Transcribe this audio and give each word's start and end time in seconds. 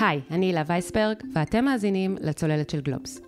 היי, 0.00 0.20
אני 0.30 0.46
הילה 0.46 0.62
וייסברג, 0.66 1.16
ואתם 1.34 1.64
מאזינים 1.64 2.16
לצוללת 2.20 2.70
של 2.70 2.80
גלובס. 2.80 3.20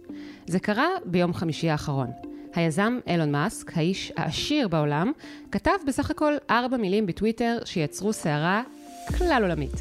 זה 0.46 0.60
קרה 0.60 0.86
ביום 1.04 1.34
חמישי 1.34 1.70
האחרון. 1.70 2.10
היזם 2.54 2.98
אילון 3.06 3.32
מאסק, 3.32 3.76
האיש 3.76 4.12
העשיר 4.16 4.68
בעולם, 4.68 5.12
כתב 5.50 5.70
בסך 5.86 6.10
הכל 6.10 6.34
ארבע 6.50 6.76
מילים 6.76 7.06
בטוויטר 7.06 7.58
שיצרו 7.64 8.12
סערה 8.12 8.62
כלל 9.18 9.42
עולמית. 9.42 9.72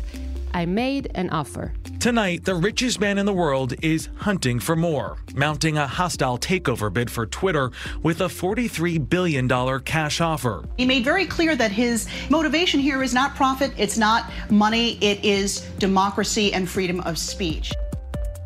I 0.53 0.65
made 0.65 1.11
an 1.15 1.29
offer. 1.29 1.73
Tonight, 1.99 2.45
the 2.45 2.55
richest 2.55 2.99
man 2.99 3.17
in 3.17 3.25
the 3.25 3.33
world 3.33 3.73
is 3.81 4.09
hunting 4.17 4.59
for 4.59 4.75
more, 4.75 5.17
mounting 5.33 5.77
a 5.77 5.87
hostile 5.87 6.37
takeover 6.37 6.91
bid 6.91 7.09
for 7.09 7.25
Twitter 7.25 7.71
with 8.03 8.21
a 8.21 8.25
$43 8.25 9.09
billion 9.09 9.47
cash 9.81 10.21
offer. 10.21 10.63
He 10.77 10.85
made 10.85 11.03
very 11.03 11.25
clear 11.25 11.55
that 11.55 11.71
his 11.71 12.07
motivation 12.29 12.79
here 12.79 13.03
is 13.03 13.13
not 13.13 13.35
profit, 13.35 13.71
it's 13.77 13.97
not 13.97 14.31
money, 14.49 14.97
it 15.01 15.23
is 15.23 15.61
democracy 15.79 16.53
and 16.53 16.69
freedom 16.69 16.99
of 17.01 17.17
speech. 17.17 17.73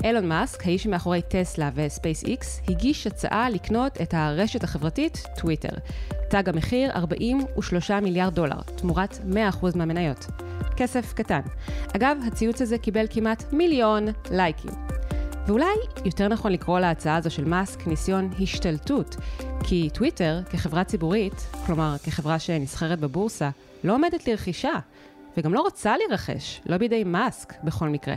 אילון 0.06 0.30
מאסק, 0.30 0.66
האיש 0.66 0.88
מאחורי 0.88 1.22
טסלה 1.22 1.70
וספייס-איקס, 1.76 2.62
הגיש 2.68 3.08
הצעה 3.08 3.50
לקנות 3.50 4.02
את 4.02 4.14
הרשת 4.14 4.64
החברתית 4.64 5.24
טוויטר. 5.38 5.70
תג 6.30 6.50
המחיר 6.50 6.92
43 6.92 7.92
מיליארד 7.92 8.36
דולר, 8.36 8.62
תמורת 8.62 9.20
100% 9.62 9.78
מהמניות. 9.78 10.26
כסף 10.78 11.14
קטן. 11.14 11.40
אגב, 11.96 12.18
הציוץ 12.28 12.62
הזה 12.62 12.78
קיבל 12.78 13.06
כמעט 13.10 13.54
מיליון 13.54 14.08
לייקים. 14.32 14.72
ואולי 15.48 15.76
יותר 16.06 16.28
נכון 16.28 16.52
לקרוא 16.52 16.80
להצעה 16.80 17.16
הזו 17.16 17.32
של 17.32 17.46
מאסק 17.46 17.88
ניסיון 17.88 18.30
השתלטות, 18.40 19.16
כי 19.64 19.90
טוויטר, 19.94 20.42
כחברה 20.50 20.84
ציבורית, 20.84 21.48
כלומר 21.66 21.96
כחברה 22.04 22.40
שנסחרת 22.40 23.00
בבורסה, 23.00 23.50
לא 23.84 23.94
עומדת 23.94 24.28
לרכישה, 24.28 24.74
וגם 25.38 25.54
לא 25.54 25.62
רוצה 25.62 25.98
להירכש, 25.98 26.62
לא 26.66 26.78
בידי 26.78 27.04
מאסק 27.04 27.54
בכל 27.64 27.90
מקרה. 27.90 28.16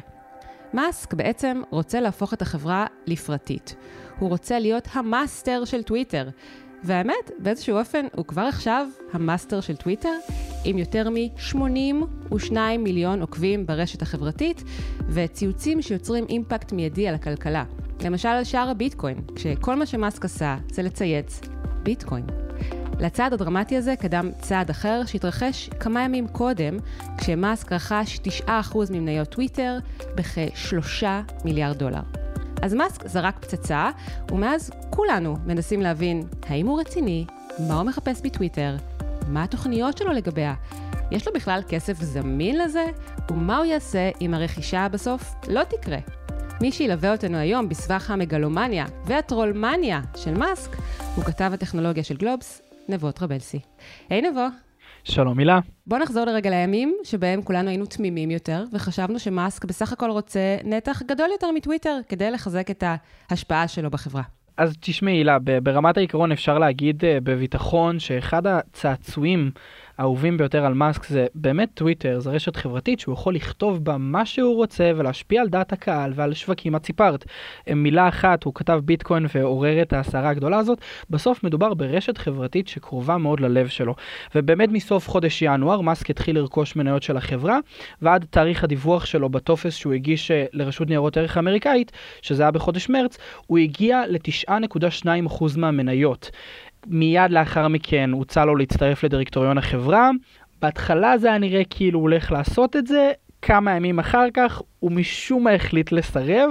מאסק 0.74 1.14
בעצם 1.14 1.62
רוצה 1.70 2.00
להפוך 2.00 2.34
את 2.34 2.42
החברה 2.42 2.86
לפרטית. 3.06 3.76
הוא 4.18 4.28
רוצה 4.28 4.58
להיות 4.58 4.88
המאסטר 4.92 5.64
של 5.64 5.82
טוויטר. 5.82 6.28
והאמת, 6.84 7.30
באיזשהו 7.38 7.78
אופן, 7.78 8.06
הוא 8.16 8.24
כבר 8.24 8.42
עכשיו 8.42 8.88
המאסטר 9.12 9.60
של 9.60 9.76
טוויטר, 9.76 10.14
עם 10.64 10.78
יותר 10.78 11.10
מ-82 11.10 12.52
מיליון 12.78 13.20
עוקבים 13.20 13.66
ברשת 13.66 14.02
החברתית, 14.02 14.62
וציוצים 15.08 15.82
שיוצרים 15.82 16.24
אימפקט 16.28 16.72
מיידי 16.72 17.08
על 17.08 17.14
הכלכלה. 17.14 17.64
למשל 18.04 18.28
על 18.28 18.44
שער 18.44 18.68
הביטקוין, 18.68 19.18
כשכל 19.34 19.74
מה 19.74 19.86
שמאסק 19.86 20.24
עשה 20.24 20.56
זה 20.72 20.82
לצייץ 20.82 21.40
ביטקוין. 21.82 22.47
לצעד 23.00 23.32
הדרמטי 23.32 23.76
הזה 23.76 23.94
קדם 23.96 24.30
צעד 24.40 24.70
אחר 24.70 25.02
שהתרחש 25.06 25.68
כמה 25.80 26.04
ימים 26.04 26.28
קודם, 26.28 26.78
כשמאסק 27.18 27.72
רכש 27.72 28.20
9% 28.46 28.50
ממניות 28.90 29.28
טוויטר 29.28 29.78
בכ-3 30.14 31.04
מיליארד 31.44 31.78
דולר. 31.78 32.00
אז 32.62 32.74
מאסק 32.74 33.08
זרק 33.08 33.38
פצצה, 33.38 33.90
ומאז 34.30 34.70
כולנו 34.90 35.36
מנסים 35.46 35.82
להבין 35.82 36.22
האם 36.48 36.66
הוא 36.66 36.80
רציני, 36.80 37.24
מה 37.68 37.74
הוא 37.74 37.82
מחפש 37.82 38.20
בטוויטר, 38.24 38.76
מה 39.28 39.42
התוכניות 39.42 39.98
שלו 39.98 40.12
לגביה, 40.12 40.54
יש 41.10 41.26
לו 41.26 41.32
בכלל 41.32 41.60
כסף 41.68 42.02
זמין 42.02 42.58
לזה, 42.58 42.86
ומה 43.30 43.56
הוא 43.56 43.64
יעשה 43.64 44.10
אם 44.20 44.34
הרכישה 44.34 44.88
בסוף 44.88 45.34
לא 45.48 45.64
תקרה. 45.64 45.98
מי 46.60 46.72
שילווה 46.72 47.12
אותנו 47.12 47.36
היום 47.36 47.68
בסבך 47.68 48.10
המגלומניה 48.10 48.86
והטרולמניה 49.04 50.00
של 50.16 50.34
מאסק, 50.34 50.76
הוא 51.14 51.24
כתב 51.24 51.50
הטכנולוגיה 51.54 52.04
של 52.04 52.16
גלובס, 52.16 52.67
נבו 52.88 53.12
טרבלסי. 53.12 53.60
היי 54.10 54.22
נבו. 54.22 54.46
שלום 55.04 55.38
הילה. 55.38 55.58
בוא 55.86 55.98
נחזור 55.98 56.24
לרגע 56.24 56.50
לימים 56.50 56.96
שבהם 57.04 57.42
כולנו 57.42 57.68
היינו 57.68 57.86
תמימים 57.86 58.30
יותר, 58.30 58.64
וחשבנו 58.72 59.18
שמאסק 59.18 59.64
בסך 59.64 59.92
הכל 59.92 60.10
רוצה 60.10 60.56
נתח 60.64 61.02
גדול 61.06 61.28
יותר 61.32 61.50
מטוויטר 61.50 61.98
כדי 62.08 62.30
לחזק 62.30 62.70
את 62.70 62.84
ההשפעה 63.30 63.68
שלו 63.68 63.90
בחברה. 63.90 64.22
אז 64.56 64.74
תשמעי 64.80 65.14
הילה, 65.14 65.38
ברמת 65.62 65.96
העיקרון 65.96 66.32
אפשר 66.32 66.58
להגיד 66.58 67.04
אה, 67.04 67.18
בביטחון 67.22 67.98
שאחד 67.98 68.46
הצעצועים 68.46 69.50
האהובים 69.98 70.36
ביותר 70.36 70.64
על 70.64 70.74
מאסק 70.74 71.06
זה 71.06 71.26
באמת 71.34 71.68
טוויטר, 71.74 72.20
זו 72.20 72.30
רשת 72.32 72.56
חברתית 72.56 73.00
שהוא 73.00 73.12
יכול 73.12 73.34
לכתוב 73.34 73.84
בה 73.84 73.96
מה 73.98 74.26
שהוא 74.26 74.56
רוצה 74.56 74.90
ולהשפיע 74.96 75.42
על 75.42 75.48
דעת 75.48 75.72
הקהל 75.72 76.12
ועל 76.14 76.34
שווקים. 76.34 76.76
את 76.76 76.86
סיפרת, 76.86 77.24
מילה 77.70 78.08
אחת, 78.08 78.44
הוא 78.44 78.54
כתב 78.54 78.80
ביטקוין 78.84 79.26
ועורר 79.34 79.82
את 79.82 79.92
הסערה 79.92 80.28
הגדולה 80.30 80.58
הזאת, 80.58 80.78
בסוף 81.10 81.44
מדובר 81.44 81.74
ברשת 81.74 82.18
חברתית 82.18 82.68
שקרובה 82.68 83.16
מאוד 83.16 83.40
ללב 83.40 83.68
שלו. 83.68 83.94
ובאמת 84.34 84.68
מסוף 84.68 85.08
חודש 85.08 85.42
ינואר 85.42 85.80
מאסק 85.80 86.10
התחיל 86.10 86.38
לרכוש 86.38 86.76
מניות 86.76 87.02
של 87.02 87.16
החברה, 87.16 87.58
ועד 88.02 88.26
תאריך 88.30 88.64
הדיווח 88.64 89.06
שלו 89.06 89.28
בטופס 89.28 89.74
שהוא 89.74 89.92
הגיש 89.92 90.30
אה, 90.30 90.44
לרשות 90.52 90.88
ניירות 90.88 91.16
ערך 91.16 91.36
האמריקאית, 91.36 91.92
שזה 92.22 92.42
היה 92.42 92.50
בחודש 92.50 92.88
מרץ, 92.88 93.18
הוא 93.46 93.58
הגיע 93.58 94.02
ל-9.2% 94.06 95.44
מהמניות. 95.56 96.30
מיד 96.88 97.30
לאחר 97.30 97.68
מכן 97.68 98.10
הוצע 98.12 98.44
לו 98.44 98.56
להצטרף 98.56 99.04
לדירקטוריון 99.04 99.58
החברה. 99.58 100.10
בהתחלה 100.62 101.18
זה 101.18 101.28
היה 101.28 101.38
נראה 101.38 101.62
כאילו 101.70 101.98
הוא 101.98 102.02
הולך 102.02 102.32
לעשות 102.32 102.76
את 102.76 102.86
זה, 102.86 103.12
כמה 103.42 103.76
ימים 103.76 103.98
אחר 103.98 104.26
כך 104.34 104.62
הוא 104.80 104.92
משום 104.92 105.44
מה 105.44 105.52
החליט 105.52 105.92
לסרב. 105.92 106.50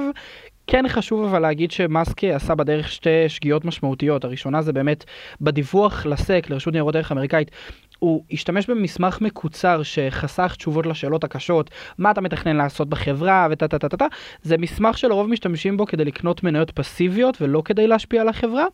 כן 0.68 0.86
חשוב 0.88 1.26
אבל 1.26 1.40
להגיד 1.40 1.72
שמאסק 1.72 2.24
עשה 2.24 2.56
בדרך 2.56 2.92
שתי 2.92 3.30
שגיאות 3.30 3.66
משמעותיות. 3.66 4.24
הראשונה 4.24 4.62
זה 4.62 4.74
באמת 4.74 5.06
בדיווח 5.42 6.06
לסק, 6.06 6.48
לרשות 6.50 6.74
ניירות 6.74 6.96
ערך 6.96 7.12
אמריקאית, 7.12 7.52
הוא 8.00 8.24
השתמש 8.32 8.70
במסמך 8.70 9.22
מקוצר 9.22 9.84
שחסך 9.84 10.56
תשובות 10.58 10.86
לשאלות 10.86 11.24
הקשות, 11.24 11.70
מה 11.98 12.12
אתה 12.12 12.22
מתכנן 12.22 12.56
לעשות 12.56 12.90
בחברה 12.90 13.48
ותה 13.52 13.68
תה 13.68 13.80
תה 13.80 13.90
תה 13.90 13.98
תה, 13.98 14.06
זה 14.42 14.58
מסמך 14.58 14.98
שלרוב 14.98 15.28
משתמשים 15.30 15.78
בו 15.78 15.86
כדי 15.86 16.06
לקנות 16.06 16.44
מניות 16.44 16.72
פסיביות 16.72 17.42
ולא 17.42 17.62
כדי 17.66 17.88
להשפיע 17.88 18.22
על 18.22 18.30
החברה. 18.30 18.66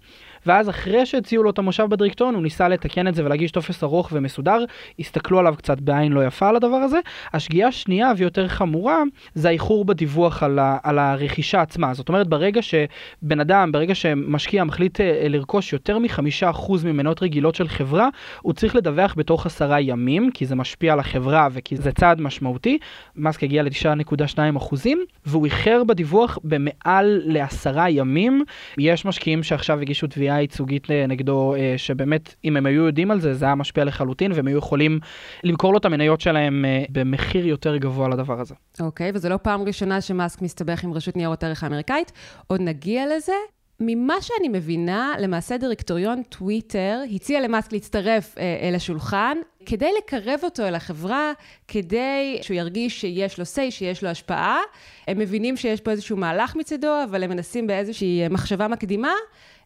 ואז 0.45 0.69
אחרי 0.69 1.05
שהציעו 1.05 1.43
לו 1.43 1.49
את 1.49 1.59
המושב 1.59 1.85
בדירקטוריון, 1.89 2.35
הוא 2.35 2.43
ניסה 2.43 2.67
לתקן 2.67 3.07
את 3.07 3.15
זה 3.15 3.25
ולהגיש 3.25 3.51
טופס 3.51 3.83
ארוך 3.83 4.09
ומסודר, 4.13 4.65
הסתכלו 4.99 5.39
עליו 5.39 5.55
קצת 5.57 5.79
בעין 5.79 6.11
לא 6.11 6.25
יפה 6.25 6.49
על 6.49 6.55
הדבר 6.55 6.75
הזה. 6.75 6.99
השגיאה 7.33 7.67
השנייה 7.67 8.11
ויותר 8.17 8.47
חמורה, 8.47 9.03
זה 9.33 9.47
האיחור 9.47 9.85
בדיווח 9.85 10.43
על, 10.43 10.59
ה, 10.59 10.77
על 10.83 10.99
הרכישה 10.99 11.61
עצמה. 11.61 11.93
זאת 11.93 12.09
אומרת, 12.09 12.27
ברגע 12.27 12.61
שבן 12.61 13.39
אדם, 13.39 13.71
ברגע 13.71 13.95
שמשקיע 13.95 14.63
מחליט 14.63 15.01
אה, 15.01 15.27
לרכוש 15.29 15.73
יותר 15.73 15.99
מחמישה 15.99 16.49
אחוז 16.49 16.83
ממנות 16.83 17.23
רגילות 17.23 17.55
של 17.55 17.67
חברה, 17.67 18.09
הוא 18.41 18.53
צריך 18.53 18.75
לדווח 18.75 19.12
בתוך 19.15 19.45
עשרה 19.45 19.81
ימים, 19.81 20.31
כי 20.33 20.45
זה 20.45 20.55
משפיע 20.55 20.93
על 20.93 20.99
החברה 20.99 21.47
וכי 21.51 21.75
זה 21.77 21.91
צעד 21.91 22.21
משמעותי. 22.21 22.77
מאסק 23.15 23.43
הגיע 23.43 23.63
ל-9.2 23.63 24.57
אחוזים, 24.57 25.05
והוא 25.25 25.45
איחר 25.45 25.83
בדיווח 25.83 26.37
במעל 26.43 27.21
לעשרה 27.25 27.89
ימים. 27.89 28.43
יש 28.77 29.05
משקיעים 29.05 29.43
שעכשיו 29.43 29.79
הגישו 29.79 30.07
תביעה 30.07 30.41
ייצוגית 30.41 30.87
נגדו, 31.07 31.55
אה, 31.55 31.73
שבאמת, 31.77 32.35
אם 32.45 32.57
הם 32.57 32.65
היו 32.65 32.85
יודעים 32.85 33.11
על 33.11 33.19
זה, 33.19 33.33
זה 33.33 33.45
היה 33.45 33.55
משפיע 33.55 33.83
לחלוטין, 33.83 34.31
והם 34.31 34.47
היו 34.47 34.57
יכולים 34.57 34.99
למכור 35.43 35.71
לו 35.71 35.77
את 35.77 35.85
המניות 35.85 36.21
שלהם 36.21 36.65
אה, 36.65 36.83
במחיר 36.89 37.47
יותר 37.47 37.77
גבוה 37.77 38.09
לדבר 38.09 38.39
הזה. 38.39 38.55
אוקיי, 38.79 39.09
okay, 39.09 39.11
וזו 39.15 39.29
לא 39.29 39.37
פעם 39.37 39.61
ראשונה 39.61 40.01
שמאסק 40.01 40.41
מסתבך 40.41 40.83
עם 40.83 40.93
רשות 40.93 41.17
ניירות 41.17 41.43
ערך 41.43 41.63
האמריקאית. 41.63 42.11
עוד 42.47 42.61
נגיע 42.61 43.05
לזה. 43.15 43.33
ממה 43.79 44.21
שאני 44.21 44.47
מבינה, 44.47 45.13
למעשה 45.19 45.57
דירקטוריון 45.57 46.23
טוויטר 46.23 47.01
הציע 47.15 47.41
למאסק 47.41 47.73
להצטרף 47.73 48.37
אה, 48.37 48.59
אל 48.61 48.75
השולחן 48.75 49.37
כדי 49.65 49.89
לקרב 49.97 50.39
אותו 50.43 50.67
אל 50.67 50.75
החברה, 50.75 51.31
כדי 51.67 52.39
שהוא 52.41 52.55
ירגיש 52.55 53.01
שיש 53.01 53.39
לו 53.39 53.45
say, 53.45 53.71
שיש 53.71 54.03
לו 54.03 54.09
השפעה. 54.09 54.59
הם 55.07 55.19
מבינים 55.19 55.57
שיש 55.57 55.81
פה 55.81 55.91
איזשהו 55.91 56.17
מהלך 56.17 56.55
מצידו, 56.55 57.03
אבל 57.03 57.23
הם 57.23 57.29
מנסים 57.29 57.67
באיזושהי 57.67 58.27
מחשבה 58.29 58.67
מקדימה 58.67 59.11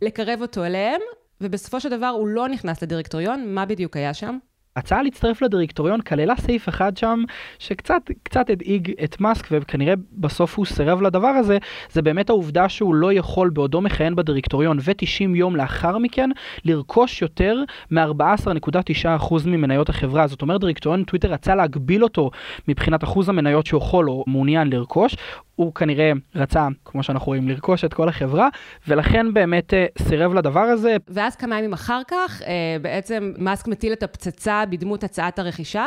לקרב 0.01 0.41
אותו 0.41 0.65
אליהם, 0.65 1.01
ובסופו 1.41 1.79
של 1.79 1.89
דבר 1.89 2.07
הוא 2.07 2.27
לא 2.27 2.47
נכנס 2.47 2.81
לדירקטוריון. 2.81 3.53
מה 3.53 3.65
בדיוק 3.65 3.97
היה 3.97 4.13
שם? 4.13 4.37
ההצעה 4.77 5.03
להצטרף 5.03 5.41
לדירקטוריון 5.41 6.01
כללה 6.01 6.35
סעיף 6.35 6.69
אחד 6.69 6.97
שם 6.97 7.23
שקצת 7.59 8.01
קצת 8.23 8.49
הדאיג 8.49 8.91
את 9.03 9.21
מאסק 9.21 9.47
וכנראה 9.51 9.93
בסוף 10.11 10.57
הוא 10.57 10.65
סירב 10.65 11.01
לדבר 11.01 11.27
הזה, 11.27 11.57
זה 11.91 12.01
באמת 12.01 12.29
העובדה 12.29 12.69
שהוא 12.69 12.95
לא 12.95 13.13
יכול 13.13 13.49
בעודו 13.49 13.81
מכהן 13.81 14.15
בדירקטוריון 14.15 14.77
ו-90 14.81 15.35
יום 15.35 15.55
לאחר 15.55 15.97
מכן 15.97 16.29
לרכוש 16.65 17.21
יותר 17.21 17.63
מ-14.9% 17.91 19.33
ממניות 19.45 19.89
החברה. 19.89 20.27
זאת 20.27 20.41
אומרת 20.41 20.61
דירקטוריון 20.61 21.03
טוויטר 21.03 21.31
רצה 21.31 21.55
להגביל 21.55 22.03
אותו 22.03 22.31
מבחינת 22.67 23.03
אחוז 23.03 23.29
המניות 23.29 23.65
שהוא 23.65 23.81
יכול 23.81 24.09
או 24.09 24.23
מעוניין 24.27 24.69
לרכוש. 24.69 25.15
הוא 25.57 25.73
כנראה 25.73 26.11
רצה, 26.35 26.67
כמו 26.85 27.03
שאנחנו 27.03 27.25
רואים, 27.25 27.49
לרכוש 27.49 27.85
את 27.85 27.93
כל 27.93 28.09
החברה, 28.09 28.49
ולכן 28.87 29.33
באמת 29.33 29.73
אה, 29.73 29.85
סירב 29.97 30.33
לדבר 30.33 30.59
הזה. 30.59 30.97
ואז 31.07 31.35
כמה 31.35 31.59
ימים 31.59 31.73
אחר 31.73 32.01
כך, 32.07 32.41
אה, 32.41 32.77
בעצם 32.81 33.33
מאסק 33.37 33.67
מטיל 33.67 33.93
את 33.93 34.03
הפצצה 34.03 34.63
בדמות 34.67 35.03
הצעת 35.03 35.39
הרכישה, 35.39 35.85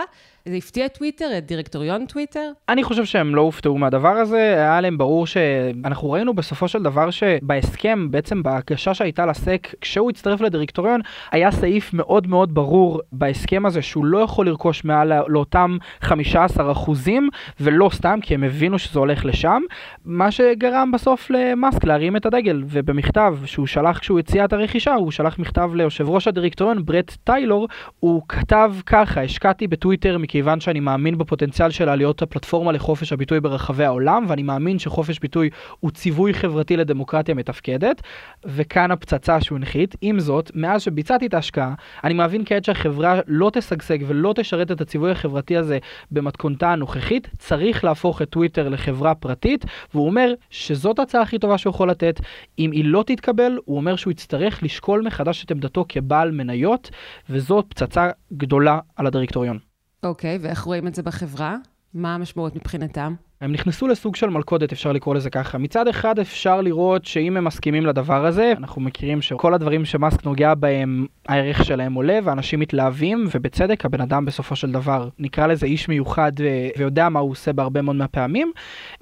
זה 0.48 0.56
הפתיע 0.56 0.86
את 0.86 0.94
טוויטר, 0.98 1.38
את 1.38 1.46
דירקטוריון 1.46 2.06
טוויטר? 2.06 2.50
אני 2.68 2.84
חושב 2.84 3.04
שהם 3.04 3.34
לא 3.34 3.40
הופתעו 3.40 3.78
מהדבר 3.78 4.08
הזה, 4.08 4.38
היה 4.38 4.80
להם 4.80 4.98
ברור 4.98 5.26
שאנחנו 5.26 6.10
ראינו 6.10 6.34
בסופו 6.34 6.68
של 6.68 6.82
דבר 6.82 7.10
שבהסכם, 7.10 8.10
בעצם 8.10 8.42
בהגשה 8.42 8.94
שהייתה 8.94 9.26
לסק, 9.26 9.74
כשהוא 9.80 10.10
הצטרף 10.10 10.40
לדירקטוריון, 10.40 11.00
היה 11.32 11.50
סעיף 11.50 11.94
מאוד 11.94 12.26
מאוד 12.26 12.54
ברור 12.54 13.00
בהסכם 13.12 13.66
הזה 13.66 13.82
שהוא 13.82 14.04
לא 14.04 14.18
יכול 14.18 14.46
לרכוש 14.46 14.84
מעל 14.84 15.12
לאותם 15.28 15.76
15 16.00 16.72
אחוזים, 16.72 17.28
ולא 17.60 17.90
סתם, 17.92 18.18
כי 18.22 18.34
הם 18.34 18.44
הבינו 18.44 18.78
שזה 18.78 18.98
הולך 18.98 19.24
לשם, 19.24 19.62
מה 20.04 20.30
שגרם 20.30 20.90
בסוף 20.92 21.30
למאסק 21.30 21.84
להרים 21.84 22.16
את 22.16 22.26
הדגל, 22.26 22.62
ובמכתב 22.66 23.36
שהוא 23.44 23.66
שלח 23.66 23.98
כשהוא 23.98 24.18
הציע 24.18 24.44
את 24.44 24.52
הרכישה, 24.52 24.94
הוא 24.94 25.10
שלח 25.10 25.38
מכתב 25.38 25.70
ליושב 25.74 26.08
ראש 26.08 26.28
הדירקטוריון, 26.28 26.84
ברט 26.84 27.16
טיילור, 27.24 27.68
הוא 28.00 28.22
כתב 28.28 28.74
ככה, 28.86 29.22
השקעתי 29.22 29.66
בטוויטר 29.66 30.18
מכיוון 30.30 30.60
שאני 30.60 30.80
מאמין 30.80 31.18
בפוטנציאל 31.18 31.70
שלה 31.70 31.96
להיות 31.96 32.22
הפלטפורמה 32.22 32.72
לחופש 32.72 33.12
הביטוי 33.12 33.40
ברחבי 33.40 33.84
העולם, 33.84 34.24
ואני 34.28 34.42
מאמין 34.42 34.78
שחופש 34.78 35.18
ביטוי 35.18 35.50
הוא 35.80 35.90
ציווי 35.90 36.34
חברתי 36.34 36.76
לדמוקרטיה 36.76 37.34
מתפקדת, 37.34 38.02
וכאן 38.44 38.90
הפצצה 38.90 39.40
שהוא 39.40 39.56
הנחית. 39.56 39.96
עם 40.00 40.20
זאת, 40.20 40.50
מאז 40.54 40.82
שביצעתי 40.82 41.26
את 41.26 41.34
ההשקעה, 41.34 41.74
אני 42.04 42.14
מבין 42.14 42.42
כעת 42.46 42.64
שהחברה 42.64 43.20
לא 43.26 43.50
תשגשג 43.52 43.98
ולא 44.06 44.32
תשרת 44.36 44.70
את 44.70 44.80
הציווי 44.80 45.10
החברתי 45.10 45.56
הזה 45.56 45.78
במתכונתה 46.10 46.72
הנוכחית, 46.72 47.28
צריך 47.38 47.84
להפוך 47.84 48.22
את 48.22 48.30
טוויטר 48.30 48.68
לחברה 48.68 49.14
פרטית, 49.14 49.64
והוא 49.94 50.06
אומר 50.06 50.34
שזאת 50.50 50.98
ההצעה 50.98 51.22
הכי 51.22 51.38
טובה 51.38 51.58
שהוא 51.58 51.70
יכול 51.70 51.90
לתת. 51.90 52.20
אם 52.58 52.70
היא 52.70 52.84
לא 52.84 53.04
תתקבל, 53.06 53.58
הוא 53.64 53.76
אומר 53.76 53.96
שהוא 53.96 54.10
יצטרך 54.10 54.62
לשקול 54.62 55.02
מחדש 55.02 55.44
את 55.44 55.50
עמדתו 55.50 55.84
כבעל 55.88 56.30
מניות, 56.30 56.90
וזאת 57.30 57.64
פצצה 57.68 58.10
גדולה 58.32 58.78
על 58.96 59.06
הדירקטוריון. 59.06 59.69
אוקיי, 60.02 60.36
okay, 60.36 60.38
ואיך 60.42 60.60
רואים 60.62 60.86
את 60.86 60.94
זה 60.94 61.02
בחברה? 61.02 61.56
מה 61.94 62.14
המשמעות 62.14 62.56
מבחינתם? 62.56 63.14
הם 63.40 63.52
נכנסו 63.52 63.88
לסוג 63.88 64.16
של 64.16 64.28
מלכודת, 64.30 64.72
אפשר 64.72 64.92
לקרוא 64.92 65.14
לזה 65.14 65.30
ככה. 65.30 65.58
מצד 65.58 65.88
אחד 65.88 66.18
אפשר 66.18 66.60
לראות 66.60 67.04
שאם 67.04 67.36
הם 67.36 67.44
מסכימים 67.44 67.86
לדבר 67.86 68.26
הזה, 68.26 68.52
אנחנו 68.56 68.82
מכירים 68.82 69.22
שכל 69.22 69.54
הדברים 69.54 69.84
שמאסק 69.84 70.24
נוגע 70.24 70.54
בהם, 70.54 71.06
הערך 71.28 71.64
שלהם 71.64 71.94
עולה, 71.94 72.18
ואנשים 72.24 72.60
מתלהבים, 72.60 73.26
ובצדק, 73.34 73.84
הבן 73.84 74.00
אדם 74.00 74.24
בסופו 74.24 74.56
של 74.56 74.72
דבר, 74.72 75.08
נקרא 75.18 75.46
לזה 75.46 75.66
איש 75.66 75.88
מיוחד 75.88 76.32
ו- 76.38 76.78
ויודע 76.78 77.08
מה 77.08 77.20
הוא 77.20 77.30
עושה 77.30 77.52
בהרבה 77.52 77.82
מאוד 77.82 77.96
מהפעמים. 77.96 78.52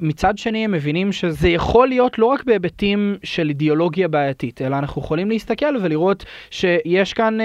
מצד 0.00 0.38
שני, 0.38 0.64
הם 0.64 0.72
מבינים 0.72 1.12
שזה 1.12 1.48
יכול 1.48 1.88
להיות 1.88 2.18
לא 2.18 2.26
רק 2.26 2.44
בהיבטים 2.44 3.16
של 3.22 3.48
אידיאולוגיה 3.48 4.08
בעייתית, 4.08 4.62
אלא 4.62 4.78
אנחנו 4.78 5.02
יכולים 5.02 5.28
להסתכל 5.28 5.76
ולראות 5.82 6.24
שיש 6.50 7.14
כאן... 7.14 7.38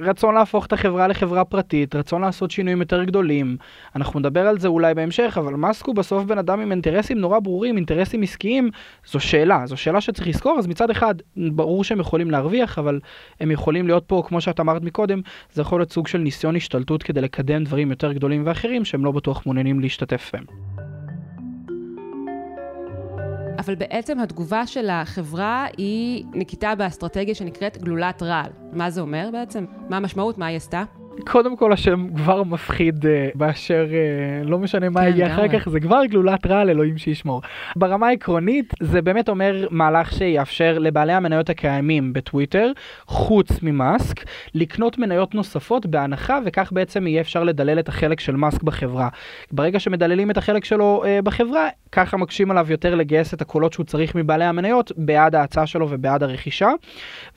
רצון 0.00 0.34
להפוך 0.34 0.66
את 0.66 0.72
החברה 0.72 1.08
לחברה 1.08 1.44
פרטית, 1.44 1.94
רצון 1.94 2.22
לעשות 2.22 2.50
שינויים 2.50 2.80
יותר 2.80 3.04
גדולים. 3.04 3.56
אנחנו 3.96 4.20
נדבר 4.20 4.46
על 4.46 4.58
זה 4.58 4.68
אולי 4.68 4.94
בהמשך, 4.94 5.38
אבל 5.40 5.54
מאסק 5.54 5.86
הוא 5.86 5.94
בסוף 5.94 6.24
בן 6.24 6.38
אדם 6.38 6.60
עם 6.60 6.70
אינטרסים 6.70 7.18
נורא 7.18 7.38
ברורים, 7.38 7.76
אינטרסים 7.76 8.22
עסקיים, 8.22 8.70
זו 9.06 9.20
שאלה, 9.20 9.66
זו 9.66 9.76
שאלה 9.76 10.00
שצריך 10.00 10.28
לזכור, 10.28 10.58
אז 10.58 10.66
מצד 10.66 10.90
אחד, 10.90 11.14
ברור 11.36 11.84
שהם 11.84 12.00
יכולים 12.00 12.30
להרוויח, 12.30 12.78
אבל 12.78 13.00
הם 13.40 13.50
יכולים 13.50 13.86
להיות 13.86 14.04
פה, 14.06 14.22
כמו 14.26 14.40
שאת 14.40 14.60
אמרת 14.60 14.82
מקודם, 14.82 15.20
זה 15.52 15.62
יכול 15.62 15.80
להיות 15.80 15.92
סוג 15.92 16.06
של 16.08 16.18
ניסיון 16.18 16.56
השתלטות 16.56 17.02
כדי 17.02 17.20
לקדם 17.20 17.64
דברים 17.64 17.90
יותר 17.90 18.12
גדולים 18.12 18.42
ואחרים 18.46 18.84
שהם 18.84 19.04
לא 19.04 19.12
בטוח 19.12 19.46
מעוניינים 19.46 19.80
להשתתף 19.80 20.30
בהם. 20.32 20.44
אבל 23.58 23.74
בעצם 23.74 24.20
התגובה 24.20 24.66
של 24.66 24.90
החברה 24.90 25.66
היא 25.78 26.24
נקיטה 26.34 26.74
באסטרטגיה 26.74 27.34
שנקראת 27.34 27.78
גלולת 27.78 28.22
רעל. 28.22 28.50
מה 28.76 28.90
זה 28.90 29.00
אומר 29.00 29.28
בעצם? 29.32 29.64
מה 29.88 29.96
המשמעות? 29.96 30.38
מה 30.38 30.46
היא 30.46 30.56
עשתה? 30.56 30.84
קודם 31.24 31.56
כל 31.56 31.72
השם 31.72 32.06
כבר 32.16 32.42
מפחיד 32.42 33.04
uh, 33.04 33.08
באשר 33.34 33.86
uh, 33.90 34.48
לא 34.48 34.58
משנה 34.58 34.88
מה 34.88 35.00
כן, 35.00 35.06
יהיה 35.06 35.34
אחר 35.34 35.48
כך 35.48 35.68
זה 35.68 35.80
כבר 35.80 36.04
גלולת 36.04 36.46
רעל 36.46 36.70
אלוהים 36.70 36.98
שישמור. 36.98 37.42
ברמה 37.76 38.08
העקרונית 38.08 38.74
זה 38.80 39.02
באמת 39.02 39.28
אומר 39.28 39.66
מהלך 39.70 40.12
שיאפשר 40.12 40.78
לבעלי 40.78 41.12
המניות 41.12 41.50
הקיימים 41.50 42.12
בטוויטר 42.12 42.72
חוץ 43.06 43.62
ממאסק 43.62 44.24
לקנות 44.54 44.98
מניות 44.98 45.34
נוספות 45.34 45.86
בהנחה 45.86 46.38
וכך 46.44 46.72
בעצם 46.72 47.06
יהיה 47.06 47.20
אפשר 47.20 47.44
לדלל 47.44 47.78
את 47.78 47.88
החלק 47.88 48.20
של 48.20 48.36
מאסק 48.36 48.62
בחברה. 48.62 49.08
ברגע 49.52 49.80
שמדללים 49.80 50.30
את 50.30 50.36
החלק 50.36 50.64
שלו 50.64 51.02
uh, 51.04 51.22
בחברה 51.22 51.68
ככה 51.92 52.16
מקשים 52.16 52.50
עליו 52.50 52.66
יותר 52.70 52.94
לגייס 52.94 53.34
את 53.34 53.42
הקולות 53.42 53.72
שהוא 53.72 53.86
צריך 53.86 54.14
מבעלי 54.14 54.44
המניות 54.44 54.92
בעד 54.96 55.34
ההצעה 55.34 55.66
שלו 55.66 55.86
ובעד 55.90 56.22
הרכישה 56.22 56.70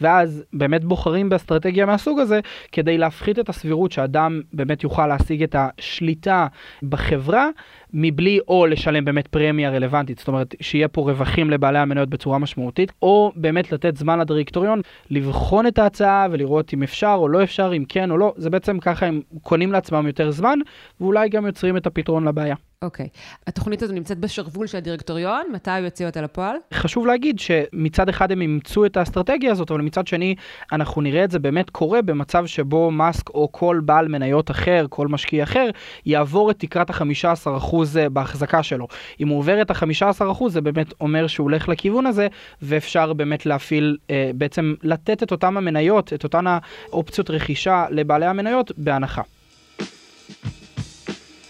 ואז 0.02 0.44
באמת 0.54 0.84
בוחרים 0.84 1.29
באסטרטגיה 1.30 1.86
מהסוג 1.86 2.20
הזה 2.20 2.40
כדי 2.72 2.98
להפחית 2.98 3.40
את. 3.40 3.50
הסבירות 3.60 3.92
שאדם 3.92 4.42
באמת 4.54 4.84
יוכל 4.84 5.08
להשיג 5.08 5.44
את 5.44 5.56
השליטה 5.60 6.48
בחברה 6.84 7.50
מבלי 7.94 8.40
או 8.48 8.66
לשלם 8.66 9.06
באמת 9.06 9.28
פרמיה 9.28 9.70
רלוונטית, 9.70 10.20
זאת 10.20 10.28
אומרת 10.28 10.56
שיהיה 10.62 10.88
פה 10.88 11.02
רווחים 11.02 11.50
לבעלי 11.50 11.80
המניות 11.80 12.10
בצורה 12.10 12.38
משמעותית, 12.38 12.92
או 13.02 13.32
באמת 13.36 13.72
לתת 13.72 13.98
זמן 13.98 14.20
לדירקטוריון 14.20 14.82
לבחון 15.10 15.68
את 15.68 15.80
ההצעה 15.80 16.28
ולראות 16.32 16.74
אם 16.74 16.84
אפשר 16.84 17.16
או 17.20 17.28
לא 17.28 17.44
אפשר, 17.44 17.72
אם 17.78 17.84
כן 17.90 18.12
או 18.12 18.18
לא, 18.18 18.34
זה 18.38 18.50
בעצם 18.50 18.80
ככה 18.80 19.06
הם 19.06 19.22
קונים 19.44 19.72
לעצמם 19.72 20.08
יותר 20.08 20.32
זמן 20.32 20.60
ואולי 21.02 21.30
גם 21.30 21.46
יוצרים 21.46 21.78
את 21.78 21.88
הפתרון 21.88 22.28
לבעיה. 22.28 22.56
אוקיי. 22.82 23.06
Okay. 23.06 23.20
התוכנית 23.48 23.82
הזו 23.82 23.94
נמצאת 23.94 24.20
בשרוול 24.20 24.68
של 24.68 24.78
הדירקטוריון, 24.78 25.42
מתי 25.54 25.72
הוא 25.72 25.80
יוציא 25.80 26.06
אותה 26.06 26.22
לפועל? 26.22 26.56
חשוב 26.74 27.08
להגיד 27.08 27.40
שמצד 27.40 28.10
אחד 28.10 28.32
הם 28.32 28.42
אימצו 28.42 28.86
את 28.86 28.98
האסטרטגיה 28.98 29.52
הזאת, 29.52 29.72
אבל 29.72 29.82
מצד 29.82 30.08
שני 30.08 30.36
אנחנו 30.72 31.02
נראה 31.02 31.24
את 31.24 31.32
זה 31.32 31.40
באמת 31.40 31.70
קורה 31.70 32.02
במצב 32.02 32.46
שבו 32.46 32.92
מאסק 32.92 33.30
או 33.30 33.52
כל 33.52 33.82
בעל 33.86 34.08
מניות 34.08 34.52
אחר, 34.52 34.86
כל 34.90 35.08
משקיע 35.08 35.44
אחר, 35.44 35.70
יעבור 36.06 36.52
את 36.52 36.60
תקרת 36.60 36.90
ה-15% 36.90 37.76
אה, 37.79 37.79
בהחזקה 38.14 38.64
שלו. 38.64 38.88
אם 39.20 39.28
הוא 39.28 39.40
עובר 39.40 39.62
את 39.62 39.72
ה-15% 39.72 40.50
זה 40.50 40.62
באמת 40.62 40.94
אומר 41.02 41.28
שהוא 41.28 41.44
הולך 41.44 41.70
לכיוון 41.70 42.06
הזה, 42.06 42.28
ואפשר 42.62 43.14
באמת 43.14 43.46
להפעיל, 43.46 43.98
אה, 44.10 44.32
בעצם 44.36 44.74
לתת 44.84 45.24
את 45.24 45.32
אותם 45.32 45.58
המניות, 45.58 46.14
את 46.14 46.24
אותן 46.24 46.46
האופציות 46.48 47.30
רכישה 47.30 47.86
לבעלי 47.92 48.26
המניות 48.26 48.72
בהנחה. 48.78 49.22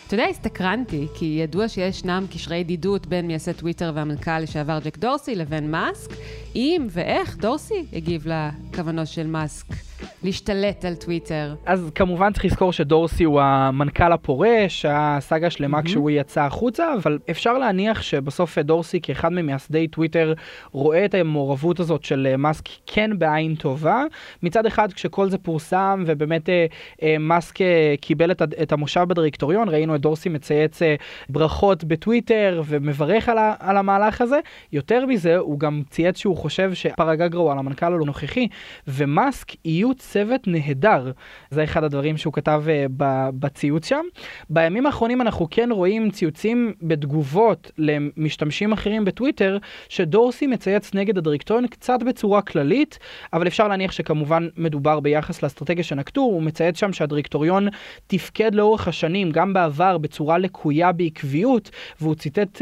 אתה 0.09 0.15
יודע, 0.15 0.25
הסתקרנתי, 0.25 1.07
כי 1.13 1.25
ידוע 1.25 1.67
שישנם 1.67 2.25
קשרי 2.33 2.57
ידידות 2.57 3.07
בין 3.07 3.27
מייסד 3.27 3.51
טוויטר 3.51 3.91
והמנכ"ל 3.95 4.39
לשעבר 4.39 4.79
ג'ק 4.83 4.97
דורסי 4.97 5.35
לבין 5.35 5.71
מאסק. 5.71 6.11
אם 6.55 6.87
ואיך 6.89 7.37
דורסי 7.37 7.85
הגיב 7.93 8.27
לכוונות 8.27 9.07
של 9.07 9.27
מאסק 9.27 9.65
להשתלט 10.23 10.85
על 10.85 10.95
טוויטר. 10.95 11.55
אז 11.65 11.91
כמובן 11.95 12.33
צריך 12.33 12.45
לזכור 12.45 12.73
שדורסי 12.73 13.23
הוא 13.23 13.41
המנכ"ל 13.41 14.11
הפורש, 14.11 14.85
הסאגה 14.89 15.49
שלמה 15.49 15.79
mm-hmm. 15.79 15.85
כשהוא 15.85 16.09
יצא 16.09 16.41
החוצה, 16.41 16.93
אבל 16.93 17.19
אפשר 17.29 17.57
להניח 17.57 18.01
שבסוף 18.01 18.57
דורסי 18.57 18.99
כאחד 19.01 19.31
ממייסדי 19.31 19.87
טוויטר 19.87 20.33
רואה 20.71 21.05
את 21.05 21.13
המעורבות 21.13 21.79
הזאת 21.79 22.03
של 22.03 22.35
מאסק 22.37 22.63
כן 22.85 23.19
בעין 23.19 23.55
טובה. 23.55 24.03
מצד 24.43 24.65
אחד 24.65 24.93
כשכל 24.93 25.29
זה 25.29 25.37
פורסם 25.37 26.03
ובאמת 26.07 26.49
אה, 26.49 26.65
אה, 27.03 27.17
מאסק 27.19 27.61
אה, 27.61 27.95
קיבל 28.01 28.31
את, 28.31 28.41
את 28.61 28.71
המושב 28.71 29.05
בדירקטוריון, 29.07 29.69
ראינו 29.69 29.95
את 29.95 30.01
דורסי 30.01 30.29
מצייץ 30.29 30.81
אה, 30.81 30.95
ברכות 31.29 31.83
בטוויטר 31.83 32.61
ומברך 32.65 33.29
על, 33.29 33.37
ה, 33.37 33.53
על 33.59 33.77
המהלך 33.77 34.21
הזה. 34.21 34.39
יותר 34.71 35.05
מזה, 35.05 35.37
הוא 35.37 35.59
גם 35.59 35.81
צייץ 35.89 36.17
שהוא 36.17 36.37
חושב 36.39 36.73
שפרגגרו 36.73 37.51
על 37.51 37.57
המנכ"ל 37.57 37.93
הנוכחי 37.93 38.47
ומאסק 38.87 39.65
יהיו 39.65 39.89
היו 39.89 39.95
צוות 39.95 40.47
נהדר. 40.47 41.11
זה 41.51 41.63
אחד 41.63 41.83
הדברים 41.83 42.17
שהוא 42.17 42.33
כתב 42.33 42.63
uh, 42.65 42.91
בציוץ 43.39 43.87
שם. 43.87 44.05
בימים 44.49 44.85
האחרונים 44.85 45.21
אנחנו 45.21 45.47
כן 45.51 45.69
רואים 45.71 46.11
ציוצים 46.11 46.73
בתגובות 46.81 47.71
למשתמשים 47.77 48.71
אחרים 48.71 49.05
בטוויטר, 49.05 49.57
שדורסי 49.89 50.47
מצייץ 50.47 50.93
נגד 50.93 51.17
הדירקטוריון 51.17 51.67
קצת 51.67 52.03
בצורה 52.03 52.41
כללית, 52.41 52.99
אבל 53.33 53.47
אפשר 53.47 53.67
להניח 53.67 53.91
שכמובן 53.91 54.47
מדובר 54.57 54.99
ביחס 54.99 55.43
לאסטרטגיה 55.43 55.83
שנקטו, 55.83 56.21
הוא 56.21 56.43
מצייץ 56.43 56.79
שם 56.79 56.93
שהדירקטוריון 56.93 57.67
תפקד 58.07 58.55
לאורך 58.55 58.87
השנים, 58.87 59.31
גם 59.31 59.53
בעבר, 59.53 59.97
בצורה 59.97 60.37
לקויה 60.37 60.91
בעקביות, 60.91 61.71
והוא 62.01 62.15
ציטט 62.15 62.61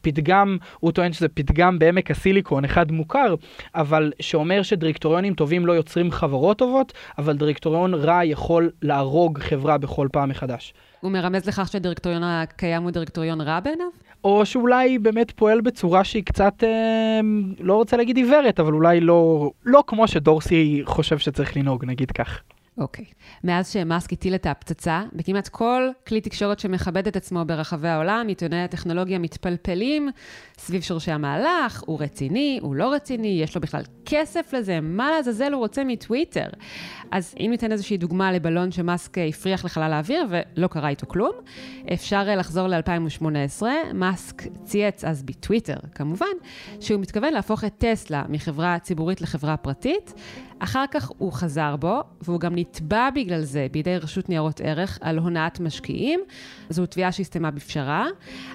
פתגם, 0.00 0.56
הוא 0.80 0.92
טוען 0.92 1.12
שזה 1.12 1.28
פתגם 1.28 1.78
בעמק 1.78 2.10
הסיליקון, 2.10 2.64
אחד 2.64 2.92
מוכר, 3.12 3.34
אבל 3.74 4.12
שאומר 4.20 4.62
שדירקטוריונים 4.62 5.34
טובים 5.34 5.66
לא 5.66 5.72
יוצרים 5.72 6.10
חברות 6.10 6.58
טובות, 6.58 6.92
אבל 7.18 7.36
דירקטוריון 7.36 7.94
רע 7.94 8.24
יכול 8.24 8.70
להרוג 8.82 9.38
חברה 9.38 9.78
בכל 9.78 10.08
פעם 10.12 10.28
מחדש. 10.28 10.74
הוא 11.00 11.10
מרמז 11.10 11.46
לכך 11.48 11.68
שהדירקטוריון 11.72 12.22
הקיים 12.22 12.82
הוא 12.82 12.90
דירקטוריון 12.90 13.40
רע 13.40 13.60
בעיניו? 13.60 13.86
או 14.24 14.46
שאולי 14.46 14.98
באמת 14.98 15.30
פועל 15.30 15.60
בצורה 15.60 16.04
שהיא 16.04 16.24
קצת, 16.24 16.64
אה, 16.64 17.20
לא 17.60 17.74
רוצה 17.74 17.96
להגיד 17.96 18.16
עיוורת, 18.16 18.60
אבל 18.60 18.72
אולי 18.72 19.00
לא, 19.00 19.50
לא 19.64 19.84
כמו 19.86 20.08
שדורסי 20.08 20.82
חושב 20.84 21.18
שצריך 21.18 21.56
לנהוג, 21.56 21.84
נגיד 21.84 22.10
כך. 22.10 22.42
אוקיי. 22.78 23.04
Okay. 23.04 23.14
מאז 23.44 23.68
שמאסק 23.68 24.12
הטיל 24.12 24.34
את 24.34 24.46
הפצצה, 24.46 25.02
בכמעט 25.12 25.48
כל 25.48 25.88
כלי 26.06 26.20
תקשורת 26.20 26.58
שמכבד 26.58 27.06
את 27.06 27.16
עצמו 27.16 27.44
ברחבי 27.44 27.88
העולם, 27.88 28.28
עיתונאי 28.28 28.58
הטכנולוגיה 28.58 29.18
מתפלפלים 29.18 30.10
סביב 30.58 30.82
שורשי 30.82 31.10
המהלך, 31.10 31.82
הוא 31.86 32.00
רציני, 32.00 32.58
הוא 32.62 32.74
לא 32.74 32.92
רציני, 32.92 33.40
יש 33.42 33.54
לו 33.54 33.60
בכלל 33.60 33.82
כסף 34.06 34.52
לזה, 34.52 34.80
מה 34.80 35.10
לעזאזל 35.10 35.52
הוא 35.52 35.60
רוצה 35.60 35.84
מטוויטר? 35.84 36.46
אז 37.10 37.34
אם 37.40 37.46
ניתן 37.50 37.72
איזושהי 37.72 37.96
דוגמה 37.96 38.32
לבלון 38.32 38.70
שמאסק 38.70 39.18
הפריח 39.18 39.64
לחלל 39.64 39.92
האוויר 39.92 40.26
ולא 40.30 40.66
קרה 40.66 40.88
איתו 40.88 41.06
כלום, 41.06 41.32
אפשר 41.92 42.36
לחזור 42.36 42.68
ל-2018, 42.68 43.62
מאסק 43.94 44.42
צייץ 44.64 45.04
אז 45.04 45.22
בטוויטר, 45.22 45.76
כמובן, 45.94 46.26
שהוא 46.80 47.00
מתכוון 47.00 47.32
להפוך 47.32 47.64
את 47.64 47.72
טסלה 47.78 48.22
מחברה 48.28 48.78
ציבורית 48.78 49.20
לחברה 49.20 49.56
פרטית. 49.56 50.14
אחר 50.62 50.84
כך 50.90 51.10
הוא 51.18 51.32
חזר 51.32 51.76
בו, 51.76 52.02
והוא 52.22 52.40
גם 52.40 52.52
נתבע 52.54 53.10
בגלל 53.14 53.42
זה 53.42 53.66
בידי 53.72 53.96
רשות 53.96 54.28
ניירות 54.28 54.60
ערך 54.60 54.98
על 55.00 55.18
הונאת 55.18 55.60
משקיעים. 55.60 56.20
זו 56.70 56.86
תביעה 56.86 57.12
שהסתיימה 57.12 57.50
בפשרה, 57.50 58.06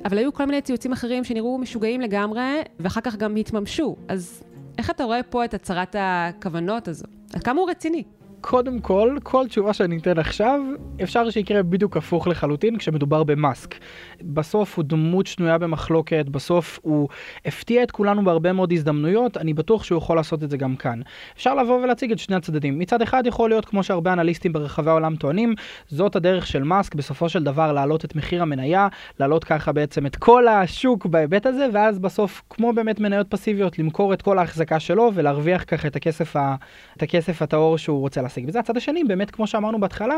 אבל 0.06 0.18
היו 0.18 0.34
כל 0.34 0.46
מיני 0.46 0.62
ציוצים 0.62 0.92
אחרים 0.92 1.24
שנראו 1.24 1.58
משוגעים 1.58 2.02
לגמרי, 2.02 2.62
ואחר 2.80 3.02
כך 3.02 3.16
גם 3.16 3.36
התממשו. 3.36 3.96
אז 4.08 4.44
איך 4.78 4.90
אתה 4.90 5.04
רואה 5.04 5.24
פה 5.24 5.46
את 5.46 5.54
הצהרת 5.54 5.96
הכוונות 6.00 6.88
הזו? 6.88 7.06
עד 7.34 7.44
כמה 7.44 7.62
הוא 7.62 7.70
רציני? 7.70 8.04
קודם 8.50 8.80
כל, 8.80 9.18
כל 9.24 9.48
תשובה 9.48 9.74
שאני 9.74 9.98
אתן 9.98 10.20
עכשיו, 10.20 10.62
אפשר 11.04 11.30
שיקרה 11.30 11.64
בדיוק 11.64 11.98
הפוך 11.98 12.28
לחלוטין 12.28 12.78
כשמדובר 12.78 13.24
במאסק. 13.24 13.76
בסוף 14.22 14.78
הוא 14.78 14.86
דמות 14.86 15.28
שנויה 15.28 15.58
במחלוקת, 15.58 16.26
בסוף 16.32 16.80
הוא 16.82 17.10
הפתיע 17.46 17.84
את 17.84 17.92
כולנו 17.92 18.24
בהרבה 18.24 18.54
מאוד 18.54 18.72
הזדמנויות, 18.72 19.38
אני 19.38 19.54
בטוח 19.54 19.84
שהוא 19.84 19.98
יכול 19.98 20.18
לעשות 20.18 20.44
את 20.44 20.50
זה 20.50 20.58
גם 20.58 20.76
כאן. 20.76 21.02
אפשר 21.36 21.56
לבוא 21.56 21.84
ולהציג 21.84 22.12
את 22.12 22.20
שני 22.20 22.36
הצדדים. 22.36 22.80
מצד 22.80 23.02
אחד 23.02 23.24
יכול 23.26 23.50
להיות, 23.50 23.66
כמו 23.66 23.84
שהרבה 23.84 24.14
אנליסטים 24.14 24.54
ברחבי 24.54 24.90
העולם 24.90 25.16
טוענים, 25.16 25.56
זאת 25.88 26.16
הדרך 26.16 26.48
של 26.48 26.64
מאסק 26.64 26.96
בסופו 26.96 27.30
של 27.30 27.44
דבר 27.44 27.74
להעלות 27.74 28.06
את 28.06 28.16
מחיר 28.16 28.42
המניה, 28.42 28.88
להעלות 29.20 29.44
ככה 29.44 29.72
בעצם 29.72 30.06
את 30.06 30.16
כל 30.16 30.48
השוק 30.48 31.06
בהיבט 31.06 31.46
הזה, 31.46 31.68
ואז 31.74 32.00
בסוף, 32.00 32.42
כמו 32.50 32.74
באמת 32.74 33.00
מניות 33.00 33.28
פסיביות, 33.30 33.80
למכור 33.80 34.14
את 34.14 34.22
כל 34.22 34.40
ההחזקה 34.40 34.80
שלו 34.80 35.12
ולהרוויח 35.14 35.64
ככה 35.68 35.88
את 35.88 35.96
הכסף, 35.96 36.36
ה... 36.36 36.56
את 36.98 37.04
הכסף 37.04 37.42
הטהור 37.42 37.78
שהוא 37.78 38.00
רוצה 38.00 38.22
להשיג. 38.38 38.50
וזה 38.50 38.60
הצד 38.60 38.78
השני, 38.78 39.04
באמת 39.04 39.32
כמו 39.32 39.48
שאמרנו 39.48 39.80
בהתחלה, 39.80 40.16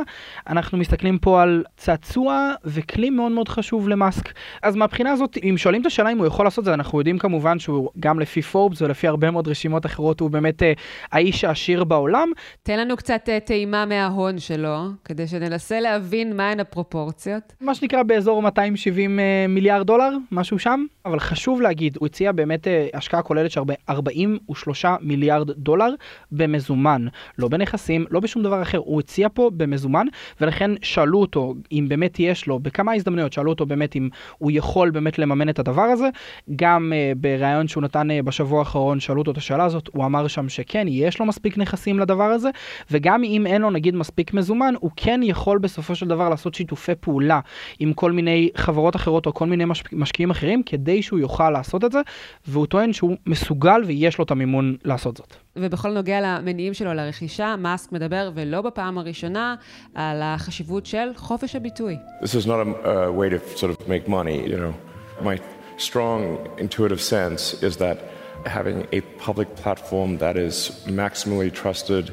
אנחנו 0.47 0.77
מסתכלים 0.77 1.17
פה 1.17 1.41
על 1.43 1.63
צעצוע 1.77 2.53
וכלי 2.65 3.09
מאוד 3.09 3.31
מאוד 3.31 3.49
חשוב 3.49 3.89
למאסק. 3.89 4.33
אז 4.63 4.75
מהבחינה 4.75 5.11
הזאת, 5.11 5.38
אם 5.43 5.57
שואלים 5.57 5.81
את 5.81 5.85
השאלה 5.85 6.11
אם 6.11 6.17
הוא 6.17 6.27
יכול 6.27 6.45
לעשות 6.45 6.65
זה, 6.65 6.73
אנחנו 6.73 6.99
יודעים 6.99 7.17
כמובן 7.17 7.59
שהוא 7.59 7.89
גם 7.99 8.19
לפי 8.19 8.41
פורבס 8.41 8.81
ולפי 8.81 9.07
הרבה 9.07 9.31
מאוד 9.31 9.47
רשימות 9.47 9.85
אחרות, 9.85 10.19
הוא 10.19 10.29
באמת 10.29 10.63
אה, 10.63 10.73
האיש 11.11 11.43
העשיר 11.43 11.83
בעולם. 11.83 12.31
תן 12.63 12.79
לנו 12.79 12.97
קצת 12.97 13.29
אה, 13.29 13.39
טעימה 13.39 13.85
מההון 13.85 14.39
שלו, 14.39 14.77
כדי 15.05 15.27
שננסה 15.27 15.79
להבין 15.79 16.38
מהן 16.38 16.59
הפרופורציות. 16.59 17.53
מה 17.61 17.75
שנקרא 17.75 18.03
באזור 18.03 18.41
270 18.41 19.19
אה, 19.19 19.45
מיליארד 19.49 19.88
דולר, 19.88 20.09
משהו 20.31 20.59
שם. 20.59 20.85
אבל 21.05 21.19
חשוב 21.19 21.61
להגיד, 21.61 21.97
הוא 21.99 22.05
הציע 22.05 22.31
באמת 22.31 22.67
אה, 22.67 22.88
השקעה 22.93 23.21
כוללת 23.21 23.51
של 23.51 23.61
43 23.89 24.85
מיליארד 25.01 25.51
דולר 25.51 25.93
במזומן, 26.31 27.05
לא 27.38 27.47
בנכסים, 27.47 27.99
לא 28.12 28.20
בשום 28.20 28.44
דבר 28.44 28.62
אחר, 28.62 28.77
הוא 28.77 29.00
הציע 29.00 29.27
פה 29.34 29.51
במזומן, 29.58 30.08
ולכן 30.41 30.72
שאלו 30.82 31.22
אותו 31.22 31.56
אם 31.72 31.86
באמת 31.89 32.20
יש 32.20 32.48
לו, 32.48 32.60
בכמה 32.60 32.94
הזדמנויות 32.94 33.34
שאלו 33.34 33.50
אותו 33.50 33.65
באמת 33.65 33.96
אם 33.96 34.10
הוא 34.38 34.51
יכול 34.53 34.89
באמת 34.89 35.20
לממן 35.20 35.50
את 35.50 35.60
הדבר 35.60 35.82
הזה, 35.82 36.10
גם 36.56 36.94
uh, 36.94 37.18
בריאיון 37.18 37.68
שהוא 37.68 37.84
נתן 37.84 38.08
uh, 38.12 38.24
בשבוע 38.24 38.60
האחרון 38.60 39.00
שאלו 39.00 39.20
אותו 39.22 39.32
את 39.32 39.38
השאלה 39.38 39.65
הזאת, 39.65 39.89
הוא 39.94 40.06
אמר 40.06 40.27
שם 40.27 40.50
שכן, 40.50 40.86
יש 40.89 41.20
לו 41.20 41.25
מספיק 41.25 41.58
נכסים 41.58 42.00
לדבר 42.00 42.24
הזה, 42.24 42.50
וגם 42.91 43.24
אם 43.24 43.48
אין 43.48 43.62
לו 43.62 43.70
נגיד 43.70 43.96
מספיק 43.96 44.34
מזומן, 44.34 44.74
הוא 44.79 44.91
כן 44.96 45.22
יכול 45.24 45.58
בסופו 45.58 45.96
של 45.96 46.08
דבר 46.08 46.29
לעשות 46.29 46.53
שיתופי 46.53 46.96
פעולה 47.00 47.39
עם 47.79 47.94
כל 47.94 48.12
מיני 48.12 48.50
חברות 48.56 48.96
אחרות 48.96 49.25
או 49.25 49.34
כל 49.34 49.46
מיני 49.46 49.65
מש... 49.65 49.84
משקיעים 49.91 50.29
אחרים, 50.29 50.63
כדי 50.63 51.01
שהוא 51.01 51.20
יוכל 51.20 51.50
לעשות 51.50 51.84
את 51.84 51.91
זה, 51.91 52.01
והוא 52.48 52.65
טוען 52.65 52.94
שהוא 52.94 53.18
מסוגל 53.25 53.82
ויש 53.86 54.18
לו 54.18 54.24
את 54.24 54.32
המימון 54.32 54.75
לעשות 54.86 55.18
זאת. 55.18 55.36
ובכל 55.56 55.89
נוגע 55.91 56.22
למניעים 56.22 56.74
שלו 56.74 56.94
לרכישה, 56.94 57.56
מאסק 57.56 57.91
מדבר, 57.91 58.32
ולא 58.34 58.62
בפעם 58.62 58.98
הראשונה, 58.98 59.56
על 59.96 60.22
החשיבות 60.22 60.86
של 60.86 61.12
חופש 61.15 61.56
הביטוי. 61.56 61.98
This 62.22 62.36
is 62.36 62.46
not 62.46 62.60
a, 62.86 63.12
way 63.12 63.29
to 63.29 63.39
sort 63.58 63.72
of 63.72 63.88
make 63.88 64.08
money, 64.08 64.48
you 64.48 64.58
know. 64.58 64.74
My 65.22 65.38
strong 65.77 66.38
intuitive 66.58 67.01
sense 67.01 67.41
is 67.63 67.77
that 67.77 67.98
having 68.46 68.88
a 68.98 69.01
public 69.25 69.50
platform 69.56 70.18
that 70.18 70.38
is 70.38 70.56
maximally 70.86 71.51
trusted 71.62 72.06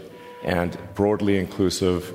and 0.44 0.76
broadly 0.94 1.36
inclusive 1.38 2.12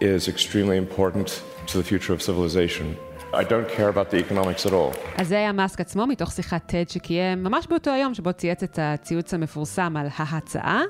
is 0.00 0.28
extremely 0.28 0.76
important 0.76 1.42
to 1.66 1.78
the 1.78 1.84
future 1.84 2.12
of 2.12 2.22
civilization. 2.22 2.96
I 3.32 3.44
don't 3.44 3.68
care 3.76 3.88
about 3.88 4.10
the 4.10 4.16
economics 4.16 4.66
at 4.66 4.72
all. 4.72 4.96
אז 5.16 5.28
זה 5.28 5.36
היה 5.36 5.52
מאסק 5.52 5.80
עצמו 5.80 6.06
מתוך 6.06 6.32
שיחת 6.32 6.70
TED 6.70 6.92
שקיים 6.92 7.42
ממש 7.44 7.66
באותו 7.66 7.90
היום 7.90 8.14
שבו 8.14 8.32
צייץ 8.32 8.62
את 8.62 8.78
הציוץ 8.82 9.34
המפורסם 9.34 9.96
על 9.96 10.06
ההצעה 10.16 10.82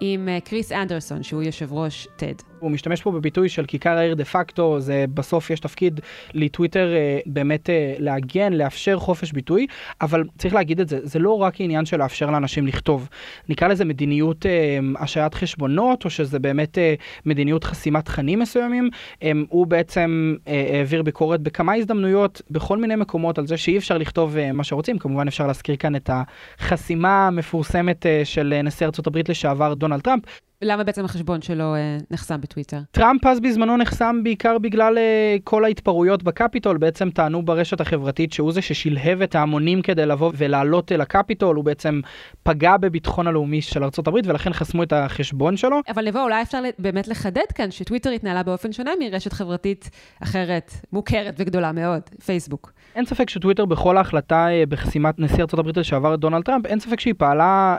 עם 0.00 0.28
אה, 0.28 0.38
קריס 0.40 0.72
אנדרסון 0.72 1.22
שהוא 1.22 1.42
יושב 1.42 1.72
ראש 1.72 2.08
TED. 2.18 2.42
הוא 2.58 2.70
משתמש 2.70 3.02
פה 3.02 3.10
בביטוי 3.10 3.48
של 3.48 3.64
כיכר 3.66 3.98
העיר 3.98 4.14
דה 4.14 4.24
פקטו, 4.24 4.80
זה 4.80 5.04
בסוף 5.14 5.50
יש 5.50 5.60
תפקיד 5.60 6.00
לטוויטר 6.34 6.92
אה, 6.94 7.18
באמת 7.26 7.70
אה, 7.70 7.94
להגן, 7.98 8.52
לאפשר 8.52 8.98
חופש 8.98 9.32
ביטוי, 9.32 9.66
אבל 10.00 10.24
צריך 10.38 10.54
להגיד 10.54 10.80
את 10.80 10.88
זה, 10.88 10.98
זה 11.02 11.18
לא 11.18 11.38
רק 11.38 11.54
עניין 11.58 11.86
של 11.86 11.96
לאפשר 11.96 12.30
לאנשים 12.30 12.66
לכתוב. 12.66 13.08
נקרא 13.48 13.68
לזה 13.68 13.84
מדיניות 13.84 14.46
אה, 14.46 14.78
השעיית 14.98 15.34
חשבונות, 15.34 16.04
או 16.04 16.10
שזה 16.10 16.38
באמת 16.38 16.78
אה, 16.78 16.94
מדיניות 17.26 17.64
חסימת 17.64 18.04
תכנים 18.04 18.38
מסוימים. 18.38 18.90
אה, 19.22 19.32
הוא 19.48 19.66
בעצם 19.66 20.34
אה, 20.48 20.70
העביר 20.72 21.02
ביקורת 21.02 21.40
בכמה 21.40 21.74
הזדמנויות, 21.74 22.42
בכל 22.50 22.78
מיני 22.78 22.96
מקומות, 22.96 23.38
על 23.38 23.46
זה 23.46 23.56
שאי 23.56 23.78
אפשר 23.78 23.98
לכתוב 23.98 24.36
אה, 24.36 24.52
מה 24.52 24.64
שרוצים. 24.64 24.98
כמובן 24.98 25.28
אפשר 25.28 25.46
להזכיר 25.46 25.76
כאן 25.76 25.96
את 25.96 26.10
החסימה 26.12 27.26
המפורסמת 27.26 28.06
אה, 28.06 28.20
של 28.24 28.52
אה, 28.56 28.62
נשיא 28.62 28.86
ארה"ב 28.86 29.18
לשעבר 29.28 29.74
דונלד 29.74 30.00
טראמפ. 30.00 30.22
למה 30.62 30.84
בעצם 30.84 31.04
החשבון 31.04 31.42
שלו 31.42 31.74
אה, 31.74 31.98
נחסם 32.10 32.40
בטוויטר? 32.40 32.78
טראמפ 32.90 33.26
אז 33.26 33.40
בזמנו 33.40 33.76
נחסם 33.76 34.20
בעיקר 34.24 34.58
בגלל 34.58 34.98
אה, 34.98 35.36
כל 35.44 35.64
ההתפרעויות 35.64 36.22
בקפיטול. 36.22 36.78
בעצם 36.78 37.10
טענו 37.10 37.42
ברשת 37.42 37.80
החברתית 37.80 38.32
שהוא 38.32 38.52
זה 38.52 38.62
ששלהב 38.62 39.22
את 39.22 39.34
ההמונים 39.34 39.82
כדי 39.82 40.06
לבוא 40.06 40.32
ולעלות 40.36 40.92
אל 40.92 41.00
הקפיטול. 41.00 41.56
הוא 41.56 41.64
בעצם 41.64 42.00
פגע 42.42 42.76
בביטחון 42.76 43.26
הלאומי 43.26 43.62
של 43.62 43.82
ארה"ב 43.84 44.14
ולכן 44.24 44.52
חסמו 44.52 44.82
את 44.82 44.92
החשבון 44.92 45.56
שלו. 45.56 45.80
אבל 45.88 46.08
נבוא, 46.08 46.20
אולי 46.20 46.42
אפשר 46.42 46.60
באמת 46.78 47.08
לחדד 47.08 47.52
כאן 47.54 47.70
שטוויטר 47.70 48.10
התנהלה 48.10 48.42
באופן 48.42 48.72
שונה 48.72 48.90
מרשת 49.00 49.32
חברתית 49.32 49.90
אחרת, 50.22 50.72
מוכרת 50.92 51.34
וגדולה 51.38 51.72
מאוד, 51.72 52.02
פייסבוק. 52.24 52.72
אין 52.94 53.06
ספק 53.06 53.30
שטוויטר 53.30 53.64
בכל 53.64 53.96
ההחלטה 53.96 54.48
אה, 54.48 54.66
בחסימת 54.68 55.18
נשיא 55.18 55.44
ארה"ב 55.54 55.78
לשעבר 55.78 56.16
דונלד 56.16 56.42
טראמפ, 56.42 56.66
אין 56.66 56.80
ספק 56.80 57.00
שהיא 57.00 57.14
פעלה 57.18 57.76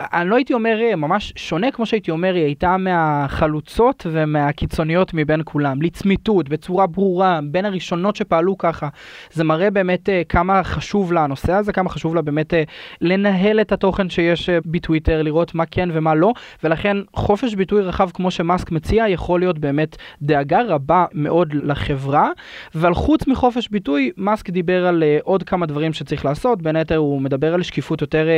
אני 0.00 0.30
לא 0.30 0.36
הייתי 0.36 0.54
אומר 0.54 0.78
אה, 0.80 0.96
ממש 0.96 1.32
שונה 1.36 1.70
כמו 1.70 1.86
שהייתי 1.86 2.10
אומר, 2.10 2.34
היא 2.34 2.44
הייתה 2.44 2.76
מהחלוצות 2.76 4.06
ומהקיצוניות 4.10 5.14
מבין 5.14 5.40
כולם. 5.44 5.82
לצמיתות, 5.82 6.48
בצורה 6.48 6.86
ברורה, 6.86 7.40
בין 7.44 7.64
הראשונות 7.64 8.16
שפעלו 8.16 8.58
ככה. 8.58 8.88
זה 9.32 9.44
מראה 9.44 9.70
באמת 9.70 10.08
uh, 10.08 10.12
כמה 10.28 10.64
חשוב 10.64 11.12
לה 11.12 11.24
הנושא 11.24 11.52
הזה, 11.52 11.72
כמה 11.72 11.90
חשוב 11.90 12.14
לה 12.14 12.22
באמת 12.22 12.52
uh, 12.52 12.56
לנהל 13.00 13.60
את 13.60 13.72
התוכן 13.72 14.10
שיש 14.10 14.50
בטוויטר, 14.66 15.22
לראות 15.22 15.54
מה 15.54 15.66
כן 15.66 15.88
ומה 15.92 16.14
לא, 16.14 16.32
ולכן 16.64 16.96
חופש 17.14 17.54
ביטוי 17.54 17.82
רחב 17.82 18.10
כמו 18.10 18.30
שמאסק 18.30 18.70
מציע 18.70 19.08
יכול 19.08 19.40
להיות 19.40 19.58
באמת 19.58 19.96
דאגה 20.22 20.62
רבה 20.62 21.04
מאוד 21.12 21.54
לחברה. 21.54 22.28
אבל 22.74 22.94
חוץ 22.94 23.26
מחופש 23.26 23.68
ביטוי, 23.68 24.10
מאסק 24.16 24.50
דיבר 24.50 24.86
על 24.86 25.02
עוד 25.22 25.42
כמה 25.42 25.66
דברים 25.66 25.92
שצריך 25.92 26.24
לעשות, 26.24 26.62
בין 26.62 26.76
היתר 26.76 26.96
הוא 26.96 27.20
מדבר 27.20 27.54
על 27.54 27.62
שקיפות 27.62 28.00
יותר 28.00 28.28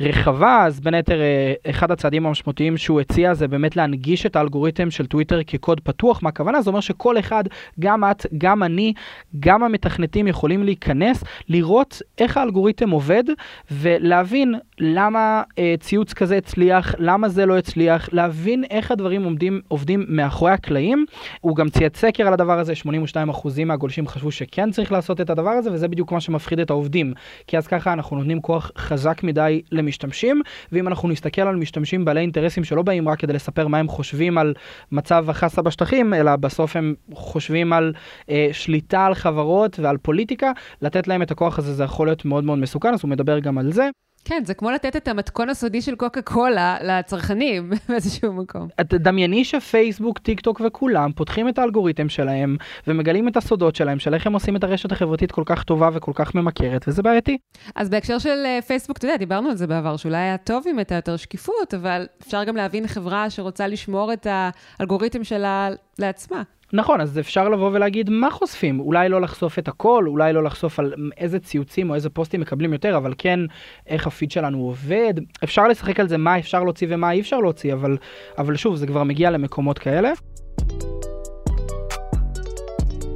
רחבה. 0.00 0.67
אז 0.68 0.80
בין 0.80 0.94
היתר 0.94 1.20
אה, 1.20 1.70
אחד 1.70 1.90
הצעדים 1.90 2.26
המשמעותיים 2.26 2.76
שהוא 2.76 3.00
הציע 3.00 3.34
זה 3.34 3.48
באמת 3.48 3.76
להנגיש 3.76 4.26
את 4.26 4.36
האלגוריתם 4.36 4.90
של 4.90 5.06
טוויטר 5.06 5.40
כקוד 5.46 5.80
פתוח. 5.80 6.22
מה 6.22 6.28
הכוונה? 6.28 6.62
זה 6.62 6.70
אומר 6.70 6.80
שכל 6.80 7.18
אחד, 7.18 7.44
גם 7.80 8.04
את, 8.04 8.26
גם 8.38 8.62
אני, 8.62 8.92
גם 9.40 9.62
המתכנתים 9.62 10.26
יכולים 10.26 10.62
להיכנס, 10.62 11.24
לראות 11.48 12.02
איך 12.18 12.36
האלגוריתם 12.36 12.90
עובד 12.90 13.24
ולהבין 13.70 14.54
למה 14.78 15.42
אה, 15.58 15.74
ציוץ 15.80 16.12
כזה 16.12 16.36
הצליח, 16.36 16.94
למה 16.98 17.28
זה 17.28 17.46
לא 17.46 17.58
הצליח, 17.58 18.08
להבין 18.12 18.64
איך 18.70 18.90
הדברים 18.90 19.24
עומדים, 19.24 19.60
עובדים 19.68 20.04
מאחורי 20.08 20.52
הקלעים. 20.52 21.04
הוא 21.40 21.56
גם 21.56 21.68
צייץ 21.68 21.96
סקר 21.96 22.26
על 22.26 22.32
הדבר 22.32 22.58
הזה, 22.58 22.72
82% 22.84 23.64
מהגולשים 23.66 24.08
חשבו 24.08 24.30
שכן 24.30 24.70
צריך 24.70 24.92
לעשות 24.92 25.20
את 25.20 25.30
הדבר 25.30 25.50
הזה, 25.50 25.72
וזה 25.72 25.88
בדיוק 25.88 26.12
מה 26.12 26.20
שמפחיד 26.20 26.60
את 26.60 26.70
העובדים. 26.70 27.12
כי 27.46 27.58
אז 27.58 27.66
ככה 27.66 27.92
אנחנו 27.92 28.16
נותנים 28.16 28.40
כוח 28.40 28.70
חזק 28.78 29.22
מדי 29.22 29.62
למשתמשים, 29.72 30.42
ואם 30.72 30.88
אנחנו 30.88 31.08
נסתכל 31.08 31.42
על 31.42 31.56
משתמשים 31.56 32.04
בעלי 32.04 32.20
אינטרסים 32.20 32.64
שלא 32.64 32.82
באים 32.82 33.08
רק 33.08 33.18
כדי 33.18 33.32
לספר 33.32 33.68
מה 33.68 33.78
הם 33.78 33.88
חושבים 33.88 34.38
על 34.38 34.54
מצב 34.92 35.30
החסה 35.30 35.62
בשטחים, 35.62 36.14
אלא 36.14 36.36
בסוף 36.36 36.76
הם 36.76 36.94
חושבים 37.12 37.72
על 37.72 37.92
אה, 38.30 38.48
שליטה 38.52 39.06
על 39.06 39.14
חברות 39.14 39.78
ועל 39.78 39.96
פוליטיקה, 39.96 40.52
לתת 40.82 41.08
להם 41.08 41.22
את 41.22 41.30
הכוח 41.30 41.58
הזה 41.58 41.74
זה 41.74 41.84
יכול 41.84 42.06
להיות 42.06 42.24
מאוד 42.24 42.44
מאוד 42.44 42.58
מסוכן, 42.58 42.94
אז 42.94 43.00
הוא 43.02 43.10
מדבר 43.10 43.38
גם 43.38 43.58
על 43.58 43.72
זה. 43.72 43.88
כן, 44.28 44.42
זה 44.44 44.54
כמו 44.54 44.70
לתת 44.70 44.96
את 44.96 45.08
המתכון 45.08 45.48
הסודי 45.48 45.82
של 45.82 45.96
קוקה 45.96 46.22
קולה 46.22 46.76
לצרכנים 46.82 47.70
באיזשהו 47.88 48.32
מקום. 48.32 48.68
דמייני 48.84 49.44
שפייסבוק, 49.44 50.18
טיק 50.18 50.40
טוק 50.40 50.60
וכולם 50.64 51.12
פותחים 51.12 51.48
את 51.48 51.58
האלגוריתם 51.58 52.08
שלהם 52.08 52.56
ומגלים 52.86 53.28
את 53.28 53.36
הסודות 53.36 53.76
שלהם, 53.76 53.98
של 53.98 54.14
איך 54.14 54.26
הם 54.26 54.32
עושים 54.32 54.56
את 54.56 54.64
הרשת 54.64 54.92
החברתית 54.92 55.32
כל 55.32 55.42
כך 55.46 55.62
טובה 55.62 55.90
וכל 55.92 56.12
כך 56.14 56.34
ממכרת, 56.34 56.88
וזה 56.88 57.02
בעייתי. 57.02 57.38
אז 57.74 57.90
בהקשר 57.90 58.18
של 58.18 58.42
אה, 58.44 58.58
פייסבוק, 58.66 58.96
אתה 58.96 59.06
יודע, 59.06 59.16
דיברנו 59.16 59.48
על 59.48 59.56
זה 59.56 59.66
בעבר, 59.66 59.96
שאולי 59.96 60.16
היה 60.16 60.36
טוב 60.36 60.64
אם 60.70 60.78
הייתה 60.78 60.94
יותר 60.94 61.16
שקיפות, 61.16 61.74
אבל 61.74 62.06
אפשר 62.22 62.44
גם 62.44 62.56
להבין 62.56 62.86
חברה 62.86 63.30
שרוצה 63.30 63.66
לשמור 63.66 64.12
את 64.12 64.26
האלגוריתם 64.30 65.24
שלה 65.24 65.68
לעצמה. 65.98 66.42
נכון, 66.72 67.00
אז 67.00 67.18
אפשר 67.18 67.48
לבוא 67.48 67.70
ולהגיד 67.72 68.10
מה 68.10 68.30
חושפים, 68.30 68.80
אולי 68.80 69.08
לא 69.08 69.20
לחשוף 69.20 69.58
את 69.58 69.68
הכל, 69.68 70.04
אולי 70.06 70.32
לא 70.32 70.42
לחשוף 70.42 70.78
על 70.78 70.94
איזה 71.16 71.38
ציוצים 71.38 71.90
או 71.90 71.94
איזה 71.94 72.10
פוסטים 72.10 72.40
מקבלים 72.40 72.72
יותר, 72.72 72.96
אבל 72.96 73.14
כן 73.18 73.40
איך 73.86 74.06
הפיד 74.06 74.30
שלנו 74.30 74.58
עובד. 74.58 75.14
אפשר 75.44 75.68
לשחק 75.68 76.00
על 76.00 76.08
זה 76.08 76.16
מה 76.16 76.38
אפשר 76.38 76.64
להוציא 76.64 76.86
ומה 76.90 77.12
אי 77.12 77.20
אפשר 77.20 77.40
להוציא, 77.40 77.72
אבל, 77.72 77.96
אבל 78.38 78.56
שוב, 78.56 78.76
זה 78.76 78.86
כבר 78.86 79.04
מגיע 79.04 79.30
למקומות 79.30 79.78
כאלה. 79.78 80.12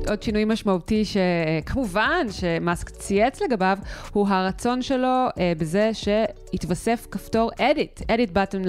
עוד 0.08 0.22
שינוי 0.22 0.44
משמעותי 0.44 1.04
שכמובן 1.04 2.26
שמאסק 2.30 2.90
צייץ 2.90 3.42
לגביו, 3.42 3.78
הוא 4.12 4.28
הרצון 4.28 4.82
שלו 4.82 5.26
אה, 5.38 5.52
בזה 5.58 5.90
שיתווסף 5.94 7.06
כפתור 7.10 7.50
edit, 7.58 8.02
edit 8.02 8.34
button 8.34 8.68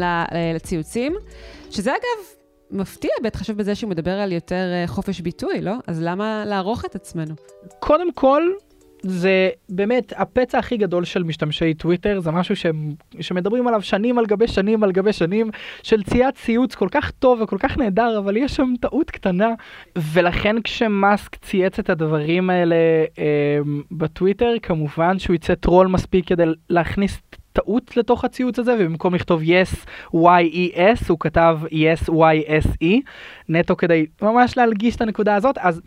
לציוצים, 0.55 1.13
שזה 1.71 1.91
אגב 1.91 2.42
מפתיע 2.73 3.11
בהתחשב 3.23 3.57
בזה 3.57 3.75
שהוא 3.75 3.89
מדבר 3.89 4.11
על 4.11 4.31
יותר 4.31 4.71
אה, 4.73 4.87
חופש 4.87 5.21
ביטוי, 5.21 5.61
לא? 5.61 5.73
אז 5.87 6.01
למה 6.01 6.43
לערוך 6.45 6.85
את 6.85 6.95
עצמנו? 6.95 7.35
קודם 7.79 8.13
כל, 8.13 8.43
זה 9.03 9.49
באמת 9.69 10.13
הפצע 10.15 10.59
הכי 10.59 10.77
גדול 10.77 11.05
של 11.05 11.23
משתמשי 11.23 11.73
טוויטר, 11.73 12.19
זה 12.19 12.31
משהו 12.31 12.55
ש... 12.55 12.65
שמדברים 13.19 13.67
עליו 13.67 13.81
שנים 13.81 14.17
על 14.17 14.25
גבי 14.25 14.47
שנים 14.47 14.83
על 14.83 14.91
גבי 14.91 15.13
שנים, 15.13 15.49
של 15.83 16.03
ציית 16.03 16.35
ציוץ 16.35 16.75
כל 16.75 16.87
כך 16.91 17.11
טוב 17.11 17.41
וכל 17.41 17.57
כך 17.59 17.77
נהדר, 17.77 18.19
אבל 18.19 18.37
יש 18.37 18.55
שם 18.55 18.73
טעות 18.81 19.11
קטנה. 19.11 19.49
ולכן 19.97 20.61
כשמאסק 20.61 21.35
צייץ 21.35 21.79
את 21.79 21.89
הדברים 21.89 22.49
האלה 22.49 22.75
אה, 23.19 23.59
בטוויטר, 23.91 24.53
כמובן 24.61 25.19
שהוא 25.19 25.35
יצא 25.35 25.55
טרול 25.55 25.87
מספיק 25.87 26.27
כדי 26.27 26.43
להכניס 26.69 27.21
טעות 27.53 27.97
לתוך 27.97 28.25
הציוץ 28.25 28.59
הזה, 28.59 28.75
ובמקום 28.79 29.15
לכתוב 29.15 29.41
yes, 29.41 29.85
y-e-s, 30.15 31.05
הוא 31.09 31.17
כתב 31.19 31.59
yes, 31.65 32.09
y-s-e, 32.09 32.85
נטו 33.49 33.77
כדי 33.77 34.05
ממש 34.21 34.57
להלגיש 34.57 34.95
את 34.95 35.01
הנקודה 35.01 35.35
הזאת. 35.35 35.57
אז 35.57 35.81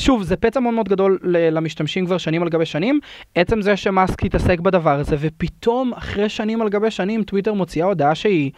שוב, 0.00 0.22
זה 0.22 0.36
פצע 0.36 0.60
מאוד 0.60 0.74
מאוד 0.74 0.88
גדול 0.88 1.18
למשתמשים 1.22 2.06
כבר 2.06 2.18
שנים 2.18 2.42
על 2.42 2.48
גבי 2.48 2.66
שנים. 2.66 3.00
עצם 3.34 3.62
זה 3.62 3.76
שמאסק 3.76 4.24
יתעסק 4.24 4.60
בדבר 4.60 4.98
הזה, 4.98 5.16
ופתאום 5.18 5.92
אחרי 5.94 6.28
שנים 6.28 6.62
על 6.62 6.68
גבי 6.68 6.90
שנים 6.90 7.22
טוויטר 7.22 7.54
מוציאה 7.54 7.86
הודעה 7.86 8.14
שהיא... 8.14 8.50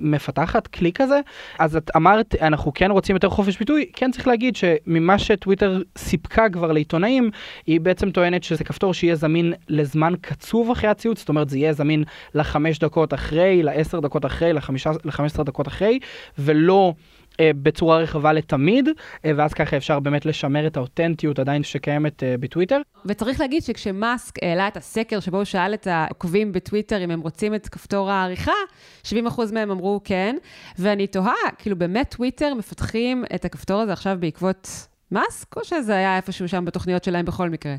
מפתחת 0.00 0.66
כלי 0.66 0.92
כזה, 0.92 1.20
אז 1.58 1.76
את 1.76 1.90
אמרת, 1.96 2.34
אנחנו 2.40 2.72
כן 2.74 2.90
רוצים 2.90 3.16
יותר 3.16 3.28
חופש 3.28 3.58
ביטוי, 3.58 3.86
כן 3.92 4.10
צריך 4.10 4.28
להגיד 4.28 4.56
שממה 4.56 5.18
שטוויטר 5.18 5.82
סיפקה 5.98 6.48
כבר 6.48 6.72
לעיתונאים, 6.72 7.30
היא 7.66 7.80
בעצם 7.80 8.10
טוענת 8.10 8.44
שזה 8.44 8.64
כפתור 8.64 8.94
שיהיה 8.94 9.14
זמין 9.14 9.52
לזמן 9.68 10.14
קצוב 10.20 10.70
אחרי 10.70 10.90
הציוץ, 10.90 11.18
זאת 11.18 11.28
אומרת 11.28 11.48
זה 11.48 11.58
יהיה 11.58 11.72
זמין 11.72 12.04
לחמש 12.34 12.78
דקות 12.78 13.14
אחרי, 13.14 13.62
לעשר 13.62 14.00
דקות 14.00 14.24
אחרי, 14.26 14.52
לחמש 14.52 14.86
עשרה 15.24 15.44
דקות 15.44 15.68
אחרי, 15.68 15.98
ולא... 16.38 16.94
אה, 17.40 17.50
בצורה 17.62 17.98
רחבה 17.98 18.32
לתמיד, 18.32 18.88
אה, 19.24 19.30
ואז 19.36 19.54
ככה 19.54 19.76
אפשר 19.76 20.00
באמת 20.00 20.26
לשמר 20.26 20.66
את 20.66 20.76
האותנטיות 20.76 21.38
עדיין 21.38 21.62
שקיימת 21.62 22.22
אה, 22.22 22.34
בטוויטר. 22.40 22.80
וצריך 23.06 23.40
להגיד 23.40 23.62
שכשמאסק 23.62 24.42
העלה 24.42 24.68
את 24.68 24.76
הסקר 24.76 25.20
שבו 25.20 25.36
הוא 25.36 25.44
שאל 25.44 25.74
את 25.74 25.86
העוקבים 25.86 26.52
בטוויטר 26.52 27.04
אם 27.04 27.10
הם 27.10 27.20
רוצים 27.20 27.54
את 27.54 27.68
כפתור 27.68 28.10
העריכה, 28.10 28.52
70% 29.06 29.10
מהם 29.52 29.70
אמרו 29.70 30.00
כן, 30.04 30.36
ואני 30.78 31.06
תוהה, 31.06 31.34
כאילו 31.58 31.76
באמת 31.78 32.14
טוויטר 32.16 32.54
מפתחים 32.54 33.24
את 33.34 33.44
הכפתור 33.44 33.80
הזה 33.80 33.92
עכשיו 33.92 34.16
בעקבות 34.20 34.68
מאסק, 35.12 35.56
או 35.56 35.64
שזה 35.64 35.96
היה 35.96 36.16
איפשהו 36.16 36.48
שם 36.48 36.64
בתוכניות 36.64 37.04
שלהם 37.04 37.24
בכל 37.24 37.50
מקרה? 37.50 37.76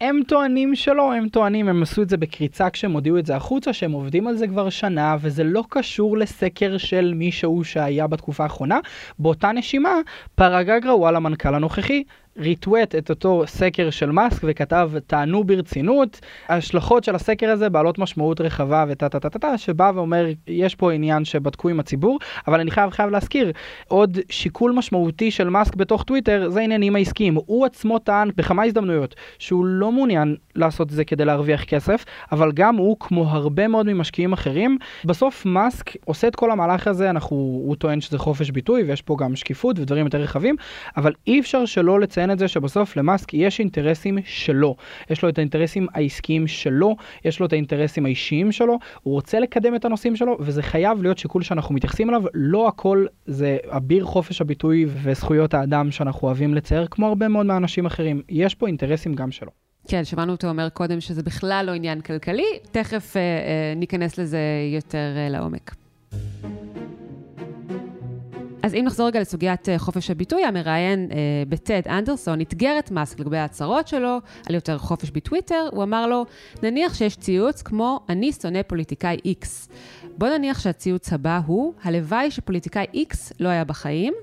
הם 0.00 0.20
טוענים 0.28 0.74
שלא, 0.74 1.14
הם 1.14 1.28
טוענים, 1.28 1.68
הם 1.68 1.82
עשו 1.82 2.02
את 2.02 2.08
זה 2.08 2.16
בקריצה 2.16 2.70
כשהם 2.70 2.92
הודיעו 2.92 3.18
את 3.18 3.26
זה 3.26 3.36
החוצה, 3.36 3.72
שהם 3.72 3.92
עובדים 3.92 4.26
על 4.26 4.36
זה 4.36 4.46
כבר 4.46 4.70
שנה, 4.70 5.16
וזה 5.20 5.44
לא 5.44 5.64
קשור 5.68 6.18
לסקר 6.18 6.78
של 6.78 7.12
מישהו 7.16 7.64
שהיה 7.64 8.06
בתקופה 8.06 8.42
האחרונה. 8.42 8.78
באותה 9.18 9.52
נשימה, 9.52 9.94
פרגג 10.34 10.86
ראואל, 10.86 11.16
המנכ"ל 11.16 11.54
הנוכחי, 11.54 12.02
ריטווט 12.38 12.94
את 12.94 13.10
אותו 13.10 13.42
סקר 13.46 13.90
של 13.90 14.10
מאסק 14.10 14.40
וכתב, 14.44 14.90
טענו 15.06 15.44
ברצינות, 15.44 16.20
ההשלכות 16.48 17.04
של 17.04 17.14
הסקר 17.14 17.50
הזה 17.50 17.68
בעלות 17.68 17.98
משמעות 17.98 18.40
רחבה 18.40 18.84
וטה 18.88 19.08
טה 19.08 19.20
טה 19.20 19.30
טה 19.30 19.38
טה, 19.38 19.58
שבא 19.58 19.92
ואומר, 19.94 20.26
יש 20.46 20.74
פה 20.74 20.92
עניין 20.92 21.24
שבדקו 21.24 21.68
עם 21.68 21.80
הציבור, 21.80 22.18
אבל 22.46 22.60
אני 22.60 22.70
חייב 22.70 22.90
חייב 22.90 23.10
להזכיר, 23.10 23.52
עוד 23.88 24.18
שיקול 24.28 24.72
משמעותי 24.72 25.30
של 25.30 25.48
מאסק 25.48 25.74
בתוך 25.74 26.02
טוויטר 26.02 26.48
זה 26.50 26.60
עניינים 26.60 26.96
העסקיים. 26.96 27.34
הוא 27.46 27.66
עצמו 27.66 27.98
טען 27.98 28.30
בכמה 28.36 28.64
הזדמנויות 28.64 29.14
שהוא 29.38 29.64
לא 29.64 29.92
מעוניין 29.92 30.36
לעשות 30.54 30.88
את 30.88 30.92
זה 30.92 31.04
כדי 31.04 31.24
להרוויח 31.24 31.64
כסף, 31.64 32.04
אבל 32.32 32.52
גם 32.52 32.76
הוא, 32.76 32.96
כמו 33.00 33.28
הרבה 33.30 33.68
מאוד 33.68 33.86
ממשקיעים 33.86 34.32
אחרים, 34.32 34.78
בסוף 35.04 35.46
מאסק 35.46 35.90
עושה 36.04 36.28
את 36.28 36.36
כל 36.36 36.50
המהלך 36.50 36.86
הזה, 36.86 37.10
אנחנו, 37.10 37.36
הוא 37.36 37.76
טוען 37.76 38.00
שזה 38.00 38.18
חופש 38.18 38.50
ביטוי 38.50 38.82
ויש 38.82 39.02
פה 39.02 39.16
גם 39.18 39.36
שקיפות 39.36 39.78
ודברים 39.78 40.04
יותר 40.04 40.18
רחבים, 40.18 40.56
אבל 40.96 41.12
אי 41.26 41.40
אפשר 41.40 41.64
שלא 41.64 42.00
לציין 42.00 42.23
את 42.30 42.38
זה 42.38 42.48
שבסוף 42.48 42.96
למאסק 42.96 43.34
יש 43.34 43.60
אינטרסים 43.60 44.18
שלו. 44.24 44.76
יש 45.10 45.22
לו 45.22 45.28
את 45.28 45.38
האינטרסים 45.38 45.86
העסקיים 45.94 46.46
שלו, 46.46 46.96
יש 47.24 47.40
לו 47.40 47.46
את 47.46 47.52
האינטרסים 47.52 48.06
האישיים 48.06 48.52
שלו, 48.52 48.78
הוא 49.02 49.14
רוצה 49.14 49.40
לקדם 49.40 49.74
את 49.74 49.84
הנושאים 49.84 50.16
שלו, 50.16 50.36
וזה 50.40 50.62
חייב 50.62 51.02
להיות 51.02 51.18
שיקול 51.18 51.42
שאנחנו 51.42 51.74
מתייחסים 51.74 52.10
אליו, 52.10 52.22
לא 52.34 52.68
הכל 52.68 53.06
זה 53.26 53.56
אביר 53.68 54.04
חופש 54.04 54.40
הביטוי 54.40 54.86
וזכויות 54.88 55.54
האדם 55.54 55.90
שאנחנו 55.90 56.28
אוהבים 56.28 56.54
לצייר, 56.54 56.86
כמו 56.90 57.06
הרבה 57.06 57.28
מאוד 57.28 57.46
מהאנשים 57.46 57.86
אחרים. 57.86 58.22
יש 58.28 58.54
פה 58.54 58.66
אינטרסים 58.66 59.14
גם 59.14 59.32
שלו. 59.32 59.50
כן, 59.88 60.04
שמענו 60.04 60.32
אותו 60.32 60.48
אומר 60.48 60.68
קודם 60.68 61.00
שזה 61.00 61.22
בכלל 61.22 61.64
לא 61.66 61.72
עניין 61.72 62.00
כלכלי, 62.00 62.58
תכף 62.72 63.16
אה, 63.16 63.20
אה, 63.20 63.74
ניכנס 63.76 64.18
לזה 64.18 64.38
יותר 64.74 65.12
אה, 65.16 65.28
לעומק. 65.28 65.74
אז 68.64 68.74
אם 68.74 68.84
נחזור 68.86 69.06
רגע 69.06 69.20
לסוגיית 69.20 69.68
אה, 69.68 69.78
חופש 69.78 70.10
הביטוי, 70.10 70.44
המראיין 70.44 71.08
אה, 71.10 71.16
בטד 71.48 71.82
אנדרסון 71.88 72.40
אתגר 72.40 72.78
את 72.78 72.90
מאסק 72.90 73.20
לגבי 73.20 73.36
ההצהרות 73.36 73.88
שלו 73.88 74.18
על 74.48 74.54
יותר 74.54 74.78
חופש 74.78 75.10
בטוויטר, 75.10 75.68
הוא 75.72 75.82
אמר 75.82 76.06
לו, 76.06 76.24
נניח 76.62 76.94
שיש 76.94 77.16
ציוץ 77.16 77.62
כמו 77.62 78.00
אני 78.08 78.32
שונא 78.32 78.62
פוליטיקאי 78.62 79.16
X. 79.26 79.46
בוא 80.18 80.28
נניח 80.28 80.60
שהציוץ 80.60 81.12
הבא 81.12 81.40
הוא, 81.46 81.74
הלוואי 81.82 82.30
שפוליטיקאי 82.30 82.86
X 82.94 83.16
לא 83.40 83.48
היה 83.48 83.64
בחיים, 83.64 84.14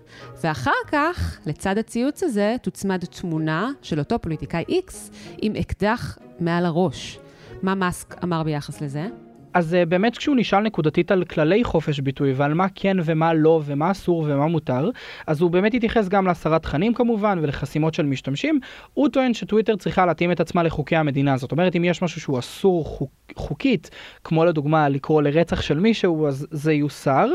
ואחר 0.44 0.72
כך, 0.92 1.40
לצד 1.46 1.78
הציוץ 1.78 2.24
הזה, 2.24 2.56
תוצמד 2.62 3.06
תמונה 3.06 3.72
של 3.82 4.00
אותו 4.00 4.20
פוליטיקאי 4.20 4.64
X 4.70 4.94
עם 5.42 5.56
אקדח 5.56 6.18
מעל 6.40 6.66
הראש. 6.66 7.20
מה 7.62 7.76
מאסק 7.76 8.24
אמר 8.24 8.44
ביחס 8.44 8.82
לזה? 8.82 9.08
אז 9.54 9.74
uh, 9.74 9.90
באמת 9.90 10.18
כשהוא 10.18 10.36
נשאל 10.36 10.60
נקודתית 10.60 11.12
על 11.12 11.24
כללי 11.24 11.64
חופש 11.64 12.00
ביטוי 12.00 12.34
ועל 12.34 12.54
מה 12.54 12.68
כן 12.76 12.98
ומה 13.06 13.34
לא 13.34 13.62
ומה 13.66 13.92
אסור 13.92 14.26
ומה 14.28 14.48
מותר, 14.48 14.90
אז 15.28 15.42
הוא 15.42 15.52
באמת 15.52 15.74
התייחס 15.74 16.08
גם 16.08 16.28
להסרת 16.28 16.64
תכנים 16.64 16.94
כמובן 16.94 17.40
ולחסימות 17.42 17.94
של 17.94 18.06
משתמשים. 18.06 18.60
הוא 18.94 19.10
טוען 19.10 19.34
שטוויטר 19.34 19.76
צריכה 19.76 20.06
להתאים 20.06 20.32
את 20.32 20.40
עצמה 20.40 20.64
לחוקי 20.64 20.96
המדינה. 20.96 21.38
זאת 21.38 21.52
אומרת, 21.52 21.76
אם 21.76 21.84
יש 21.84 22.02
משהו 22.02 22.22
שהוא 22.22 22.40
אסור 22.40 22.86
חוק, 22.86 23.12
חוקית, 23.36 23.90
כמו 24.24 24.46
לדוגמה 24.46 24.90
לקרוא 24.90 25.22
לרצח 25.22 25.62
של 25.62 25.80
מישהו, 25.80 26.28
אז 26.28 26.48
זה 26.52 26.74
יוסר. 26.74 27.28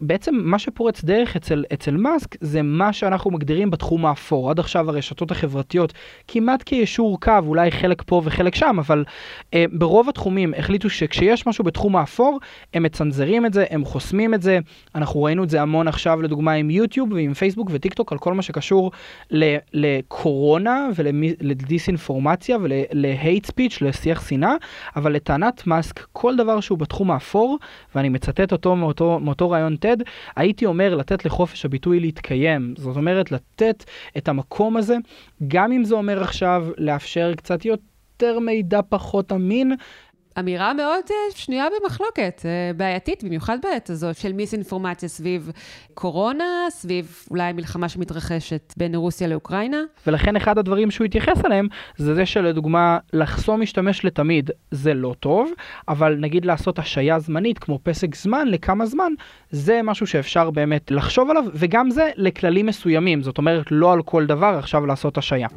בעצם 0.00 0.34
מה 0.34 0.58
שפורץ 0.58 1.04
דרך 1.04 1.36
אצל, 1.36 1.64
אצל 1.72 1.96
מאסק 1.96 2.36
זה 2.40 2.62
מה 2.62 2.92
שאנחנו 2.92 3.30
מגדירים 3.30 3.70
בתחום 3.70 4.06
האפור. 4.06 4.50
עד 4.50 4.58
עכשיו 4.58 4.90
הרשתות 4.90 5.30
החברתיות 5.30 5.92
כמעט 6.28 6.62
כישור 6.62 7.20
קו, 7.20 7.32
אולי 7.46 7.70
חלק 7.70 8.02
פה 8.06 8.22
וחלק 8.24 8.54
שם, 8.54 8.76
אבל 8.78 9.04
אה, 9.54 9.64
ברוב 9.72 10.08
התחומים 10.08 10.54
החליטו 10.56 10.90
שכשיש 10.90 11.46
משהו 11.46 11.64
בתחום 11.64 11.96
האפור, 11.96 12.38
הם 12.74 12.82
מצנזרים 12.82 13.46
את 13.46 13.52
זה, 13.52 13.64
הם 13.70 13.84
חוסמים 13.84 14.34
את 14.34 14.42
זה. 14.42 14.58
אנחנו 14.94 15.22
ראינו 15.22 15.44
את 15.44 15.50
זה 15.50 15.62
המון 15.62 15.88
עכשיו 15.88 16.22
לדוגמה 16.22 16.52
עם 16.52 16.70
יוטיוב 16.70 17.12
ועם 17.12 17.34
פייסבוק 17.34 17.68
וטיק 17.72 17.94
טוק 17.94 18.12
על 18.12 18.18
כל 18.18 18.34
מה 18.34 18.42
שקשור 18.42 18.90
לקורונה 19.72 20.88
ולדיסאינפורמציה 20.96 22.56
ולהייט 22.62 23.46
ספיץ', 23.46 23.78
לשיח 23.80 24.28
שנאה, 24.28 24.54
אבל 24.96 25.12
לטענת 25.12 25.66
מאסק 25.66 26.06
כל 26.12 26.36
דבר 26.36 26.60
שהוא 26.60 26.78
בתחום 26.78 27.10
האפור, 27.10 27.58
ואני 27.94 28.08
מצטט 28.08 28.52
אותו 28.52 28.76
מאותו, 28.76 29.20
מאותו 29.20 29.50
רעיון 29.50 29.76
TED, 30.00 30.02
הייתי 30.36 30.66
אומר 30.66 30.94
לתת 30.94 31.24
לחופש 31.24 31.64
הביטוי 31.64 32.00
להתקיים. 32.00 32.74
זאת 32.78 32.96
אומרת, 32.96 33.32
לתת 33.32 33.84
את 34.16 34.28
המקום 34.28 34.76
הזה, 34.76 34.96
גם 35.48 35.72
אם 35.72 35.84
זה 35.84 35.94
אומר 35.94 36.22
עכשיו 36.22 36.66
לאפשר 36.78 37.34
קצת 37.34 37.64
יותר 37.64 38.38
מידע 38.38 38.80
פחות 38.88 39.32
אמין, 39.32 39.74
אמירה 40.38 40.74
מאוד 40.74 41.04
אה, 41.10 41.16
שנויה 41.34 41.66
במחלוקת, 41.80 42.42
אה, 42.44 42.70
בעייתית, 42.76 43.24
במיוחד 43.24 43.58
בעת 43.62 43.90
הזאת 43.90 44.16
של 44.16 44.32
מיסאינפורמציה 44.32 45.08
סביב 45.08 45.50
קורונה, 45.94 46.44
סביב 46.70 47.24
אולי 47.30 47.52
מלחמה 47.52 47.88
שמתרחשת 47.88 48.74
בין 48.76 48.94
רוסיה 48.94 49.28
לאוקראינה. 49.28 49.82
ולכן 50.06 50.36
אחד 50.36 50.58
הדברים 50.58 50.90
שהוא 50.90 51.04
התייחס 51.04 51.44
אליהם, 51.44 51.68
זה 51.96 52.14
זה 52.14 52.26
שלדוגמה, 52.26 52.98
לחסום 53.12 53.60
משתמש 53.60 54.04
לתמיד 54.04 54.50
זה 54.70 54.94
לא 54.94 55.14
טוב, 55.20 55.50
אבל 55.88 56.16
נגיד 56.20 56.44
לעשות 56.44 56.78
השעיה 56.78 57.18
זמנית, 57.18 57.58
כמו 57.58 57.78
פסק 57.82 58.14
זמן 58.14 58.48
לכמה 58.48 58.86
זמן, 58.86 59.12
זה 59.50 59.80
משהו 59.84 60.06
שאפשר 60.06 60.50
באמת 60.50 60.90
לחשוב 60.90 61.30
עליו, 61.30 61.44
וגם 61.54 61.90
זה 61.90 62.10
לכללים 62.16 62.66
מסוימים, 62.66 63.22
זאת 63.22 63.38
אומרת 63.38 63.66
לא 63.70 63.92
על 63.92 64.02
כל 64.02 64.26
דבר 64.26 64.54
עכשיו 64.58 64.86
לעשות 64.86 65.18
השעיה. 65.18 65.48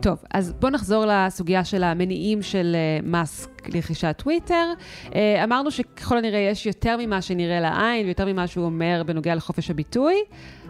טוב, 0.00 0.24
אז 0.34 0.52
בואו 0.60 0.72
נחזור 0.72 1.04
לסוגיה 1.08 1.64
של 1.64 1.84
המניעים 1.84 2.42
של 2.42 2.76
uh, 2.76 3.06
מאסק 3.06 3.68
לרכישת 3.74 4.14
טוויטר. 4.18 4.72
Uh, 5.04 5.14
אמרנו 5.44 5.70
שככל 5.70 6.18
הנראה 6.18 6.38
יש 6.38 6.66
יותר 6.66 6.96
ממה 7.00 7.22
שנראה 7.22 7.60
לעין 7.60 8.06
ויותר 8.06 8.32
ממה 8.32 8.46
שהוא 8.46 8.64
אומר 8.64 9.02
בנוגע 9.06 9.34
לחופש 9.34 9.70
הביטוי, 9.70 10.14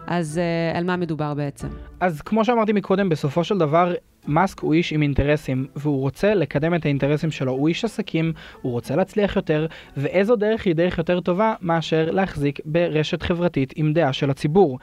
אז 0.07 0.41
uh, 0.73 0.77
על 0.77 0.83
מה 0.83 0.95
מדובר 0.95 1.33
בעצם? 1.33 1.67
אז 1.99 2.21
כמו 2.21 2.45
שאמרתי 2.45 2.73
מקודם, 2.73 3.09
בסופו 3.09 3.43
של 3.43 3.57
דבר 3.57 3.93
מאסק 4.27 4.59
הוא 4.59 4.73
איש 4.73 4.93
עם 4.93 5.01
אינטרסים, 5.01 5.67
והוא 5.75 5.99
רוצה 5.99 6.33
לקדם 6.33 6.75
את 6.75 6.85
האינטרסים 6.85 7.31
שלו. 7.31 7.51
הוא 7.51 7.67
איש 7.67 7.85
עסקים, 7.85 8.33
הוא 8.61 8.71
רוצה 8.71 8.95
להצליח 8.95 9.35
יותר, 9.35 9.67
ואיזו 9.97 10.35
דרך 10.35 10.65
היא 10.65 10.75
דרך 10.75 10.97
יותר 10.97 11.19
טובה 11.19 11.53
מאשר 11.61 12.11
להחזיק 12.11 12.59
ברשת 12.65 13.23
חברתית 13.23 13.73
עם 13.75 13.93
דעה 13.93 14.13
של 14.13 14.29
הציבור. 14.29 14.79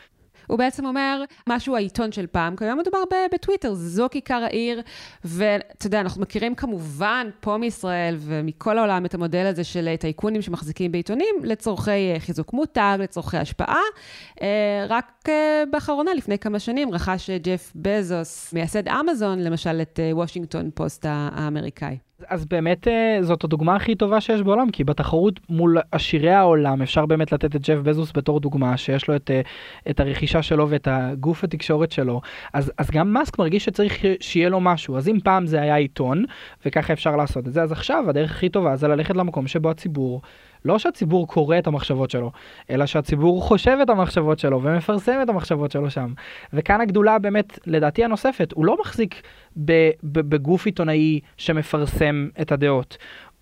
הוא 0.46 0.58
בעצם 0.58 0.86
אומר 0.86 1.24
משהו 1.48 1.76
העיתון 1.76 2.12
של 2.12 2.26
פעם, 2.26 2.56
כיום 2.56 2.78
מדובר 2.78 2.98
בטוויטר, 3.34 3.74
זו 3.74 4.06
כיכר 4.10 4.42
העיר, 4.44 4.82
ואתה 5.24 5.86
יודע, 5.86 6.00
אנחנו 6.00 6.22
מכירים 6.22 6.54
כמובן 6.54 7.26
פה 7.40 7.56
מישראל 7.56 8.16
ומכל 8.20 8.78
העולם 8.78 9.06
את 9.06 9.14
המודל 9.14 9.46
הזה 9.46 9.64
של 9.64 9.96
טייקונים 10.00 10.42
שמחזיקים 10.42 10.92
בעיתונים 10.92 11.34
לצורכי 11.42 11.90
אה, 11.90 12.16
חיזוק 12.18 12.52
מותג, 12.52 12.98
לצורכי 13.00 13.36
השפעה. 13.36 13.80
אה, 14.42 14.86
רק 14.88 15.12
אה, 15.28 15.62
באחרונה, 15.70 16.14
לפני 16.14 16.38
כמה 16.38 16.58
שנים, 16.58 16.94
רכש 16.94 17.30
ג'ף 17.30 17.72
בזוס, 17.76 18.52
מייסד 18.52 18.88
אמזון, 18.88 19.38
למשל 19.38 19.82
את 19.82 20.00
וושינגטון 20.12 20.70
פוסט 20.74 21.06
האמריקאי. 21.08 21.98
אז 22.28 22.44
באמת 22.46 22.88
אה, 22.88 23.18
זאת 23.20 23.44
הדוגמה 23.44 23.76
הכי 23.76 23.94
טובה 23.94 24.20
שיש 24.20 24.42
בעולם, 24.42 24.70
כי 24.70 24.84
בתחרות 24.84 25.40
מול 25.48 25.78
עשירי 25.92 26.30
העולם 26.30 26.82
אפשר 26.82 27.06
באמת 27.06 27.32
לתת 27.32 27.56
את 27.56 27.68
ג'ף 27.68 27.78
בזוס 27.78 28.12
בתור 28.14 28.40
דוגמה, 28.40 28.76
שיש 28.76 29.08
לו 29.08 29.16
את, 29.16 29.30
אה, 29.30 29.40
את 29.90 30.00
הרכישה 30.00 30.42
שלו 30.42 30.70
ואת 30.70 30.88
הגוף 30.90 31.44
התקשורת 31.44 31.92
שלו, 31.92 32.20
אז, 32.52 32.72
אז 32.78 32.90
גם 32.90 33.12
מאסק 33.12 33.38
מרגיש 33.38 33.64
שצריך 33.64 34.04
שיהיה 34.20 34.48
לו 34.48 34.60
משהו. 34.60 34.96
אז 34.96 35.08
אם 35.08 35.18
פעם 35.24 35.46
זה 35.46 35.60
היה 35.60 35.76
עיתון, 35.76 36.24
וככה 36.66 36.92
אפשר 36.92 37.16
לעשות 37.16 37.48
את 37.48 37.52
זה, 37.52 37.62
אז 37.62 37.72
עכשיו 37.72 38.04
הדרך 38.08 38.30
הכי 38.30 38.48
טובה 38.48 38.76
זה 38.76 38.88
ללכת 38.88 39.16
למקום 39.16 39.46
שבו 39.46 39.70
הציבור 39.70 40.22
לא 40.66 40.78
שהציבור 40.78 41.28
קורא 41.28 41.58
את 41.58 41.66
המחשבות 41.66 42.10
שלו, 42.10 42.32
אלא 42.70 42.86
שהציבור 42.86 43.42
חושב 43.42 43.78
את 43.82 43.90
המחשבות 43.90 44.38
שלו 44.38 44.62
ומפרסם 44.62 45.18
את 45.22 45.28
המחשבות 45.28 45.70
שלו 45.70 45.90
שם. 45.90 46.12
וכאן 46.52 46.80
הגדולה 46.80 47.18
באמת, 47.18 47.58
לדעתי 47.66 48.04
הנוספת, 48.04 48.52
הוא 48.52 48.66
לא 48.66 48.76
מחזיק 48.80 49.22
בגוף 50.04 50.66
עיתונאי 50.66 51.20
שמפרסם 51.36 52.28
את 52.40 52.52
הדעות. 52.52 52.96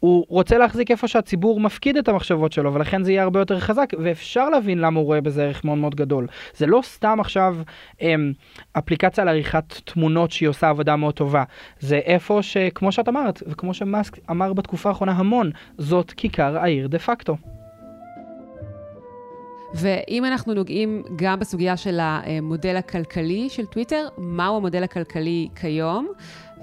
הוא 0.05 0.25
רוצה 0.29 0.59
להחזיק 0.59 0.91
איפה 0.91 1.09
שהציבור 1.09 1.61
מפקיד 1.61 1.97
את 1.97 2.09
המחשבות 2.09 2.53
שלו, 2.53 2.75
ולכן 2.75 3.03
זה 3.03 3.13
יהיה 3.13 3.23
הרבה 3.23 3.41
יותר 3.41 3.61
חזק, 3.61 3.93
ואפשר 3.99 4.49
להבין 4.49 4.79
למה 4.79 5.01
הוא 5.01 5.07
רואה 5.07 5.21
בזה 5.21 5.45
ערך 5.45 5.65
מאוד 5.65 5.79
מאוד 5.79 5.95
גדול. 5.95 6.27
זה 6.57 6.67
לא 6.67 6.81
סתם 6.85 7.21
עכשיו 7.21 7.57
אמ, 8.01 8.33
אפליקציה 8.73 9.25
לעריכת 9.25 9.81
תמונות 9.85 10.31
שהיא 10.31 10.49
עושה 10.49 10.69
עבודה 10.69 10.97
מאוד 10.97 11.15
טובה. 11.15 11.45
זה 11.81 11.97
איפה 11.97 12.43
שכמו 12.43 12.93
שאת 12.93 13.09
אמרת, 13.09 13.43
וכמו 13.47 13.75
שמאסק 13.75 14.19
אמר 14.31 14.53
בתקופה 14.53 14.89
האחרונה 14.89 15.13
המון, 15.13 15.51
זאת 15.79 16.13
כיכר 16.13 16.59
העיר 16.59 16.87
דה 16.87 16.99
פקטו. 16.99 17.37
ואם 19.75 20.25
אנחנו 20.25 20.55
נוגעים 20.55 21.03
גם 21.17 21.39
בסוגיה 21.39 21.77
של 21.77 21.99
המודל 22.01 22.77
הכלכלי 22.77 23.49
של 23.49 23.67
טוויטר, 23.67 24.09
מהו 24.19 24.57
המודל 24.57 24.83
הכלכלי 24.83 25.49
כיום, 25.61 26.09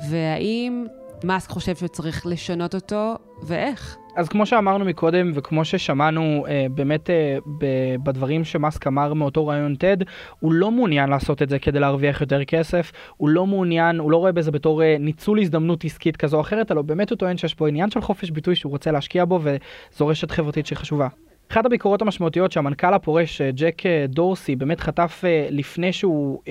והאם 0.09 0.85
מאסק 1.23 1.49
חושב 1.49 1.75
שצריך 1.75 2.25
לשנות 2.25 2.75
אותו, 2.75 3.15
ואיך? 3.43 3.97
אז 4.15 4.29
כמו 4.29 4.45
שאמרנו 4.45 4.85
מקודם, 4.85 5.31
וכמו 5.35 5.65
ששמענו 5.65 6.45
אה, 6.47 6.65
באמת 6.71 7.09
אה, 7.09 7.37
ב- 7.57 7.95
בדברים 8.03 8.43
שמאסק 8.43 8.87
אמר 8.87 9.13
מאותו 9.13 9.47
רעיון 9.47 9.73
TED, 9.73 10.03
הוא 10.39 10.53
לא 10.53 10.71
מעוניין 10.71 11.09
לעשות 11.09 11.41
את 11.41 11.49
זה 11.49 11.59
כדי 11.59 11.79
להרוויח 11.79 12.21
יותר 12.21 12.43
כסף, 12.43 12.91
הוא 13.17 13.29
לא 13.29 13.45
מעוניין, 13.45 13.99
הוא 13.99 14.11
לא 14.11 14.17
רואה 14.17 14.31
בזה 14.31 14.51
בתור 14.51 14.83
אה, 14.83 14.95
ניצול 14.99 15.39
הזדמנות 15.39 15.85
עסקית 15.85 16.17
כזו 16.17 16.37
או 16.37 16.41
אחרת, 16.41 16.71
אלא 16.71 16.81
באמת 16.81 17.09
הוא 17.09 17.17
טוען 17.17 17.37
שיש 17.37 17.53
פה 17.53 17.67
עניין 17.67 17.91
של 17.91 18.01
חופש 18.01 18.29
ביטוי 18.29 18.55
שהוא 18.55 18.71
רוצה 18.71 18.91
להשקיע 18.91 19.25
בו, 19.25 19.39
וזו 19.43 20.07
רשת 20.07 20.31
חברתית 20.31 20.65
שחשובה. 20.65 21.07
אחת 21.51 21.65
הביקורות 21.65 22.01
המשמעותיות 22.01 22.51
שהמנכ"ל 22.51 22.93
הפורש, 22.93 23.41
אה, 23.41 23.51
ג'ק 23.51 23.85
אה, 23.85 24.05
דורסי, 24.07 24.55
באמת 24.55 24.79
חטף 24.79 25.21
אה, 25.25 25.47
לפני 25.49 25.93
שהוא 25.93 26.41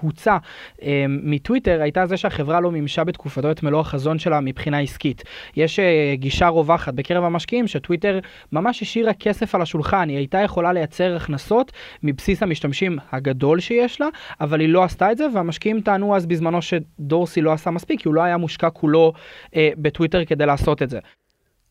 הוצא 0.00 0.36
מטוויטר, 1.08 1.80
הייתה 1.82 2.06
זה 2.06 2.16
שהחברה 2.16 2.60
לא 2.60 2.70
מימשה 2.70 3.04
בתקופתו 3.04 3.50
את 3.50 3.62
מלוא 3.62 3.80
החזון 3.80 4.18
שלה 4.18 4.40
מבחינה 4.40 4.80
עסקית. 4.80 5.22
יש 5.56 5.80
גישה 6.14 6.48
רווחת 6.48 6.94
בקרב 6.94 7.24
המשקיעים 7.24 7.66
שטוויטר 7.66 8.18
ממש 8.52 8.82
השאירה 8.82 9.12
כסף 9.12 9.54
על 9.54 9.62
השולחן, 9.62 10.08
היא 10.08 10.16
הייתה 10.16 10.38
יכולה 10.38 10.72
לייצר 10.72 11.16
הכנסות 11.16 11.72
מבסיס 12.02 12.42
המשתמשים 12.42 12.98
הגדול 13.12 13.60
שיש 13.60 14.00
לה, 14.00 14.08
אבל 14.40 14.60
היא 14.60 14.68
לא 14.68 14.84
עשתה 14.84 15.12
את 15.12 15.18
זה, 15.18 15.26
והמשקיעים 15.34 15.80
טענו 15.80 16.16
אז 16.16 16.26
בזמנו 16.26 16.62
שדורסי 16.62 17.40
לא 17.40 17.52
עשה 17.52 17.70
מספיק, 17.70 18.00
כי 18.00 18.08
הוא 18.08 18.14
לא 18.14 18.22
היה 18.22 18.36
מושקע 18.36 18.70
כולו 18.70 19.12
בטוויטר 19.56 20.24
כדי 20.24 20.46
לעשות 20.46 20.82
את 20.82 20.90
זה. 20.90 20.98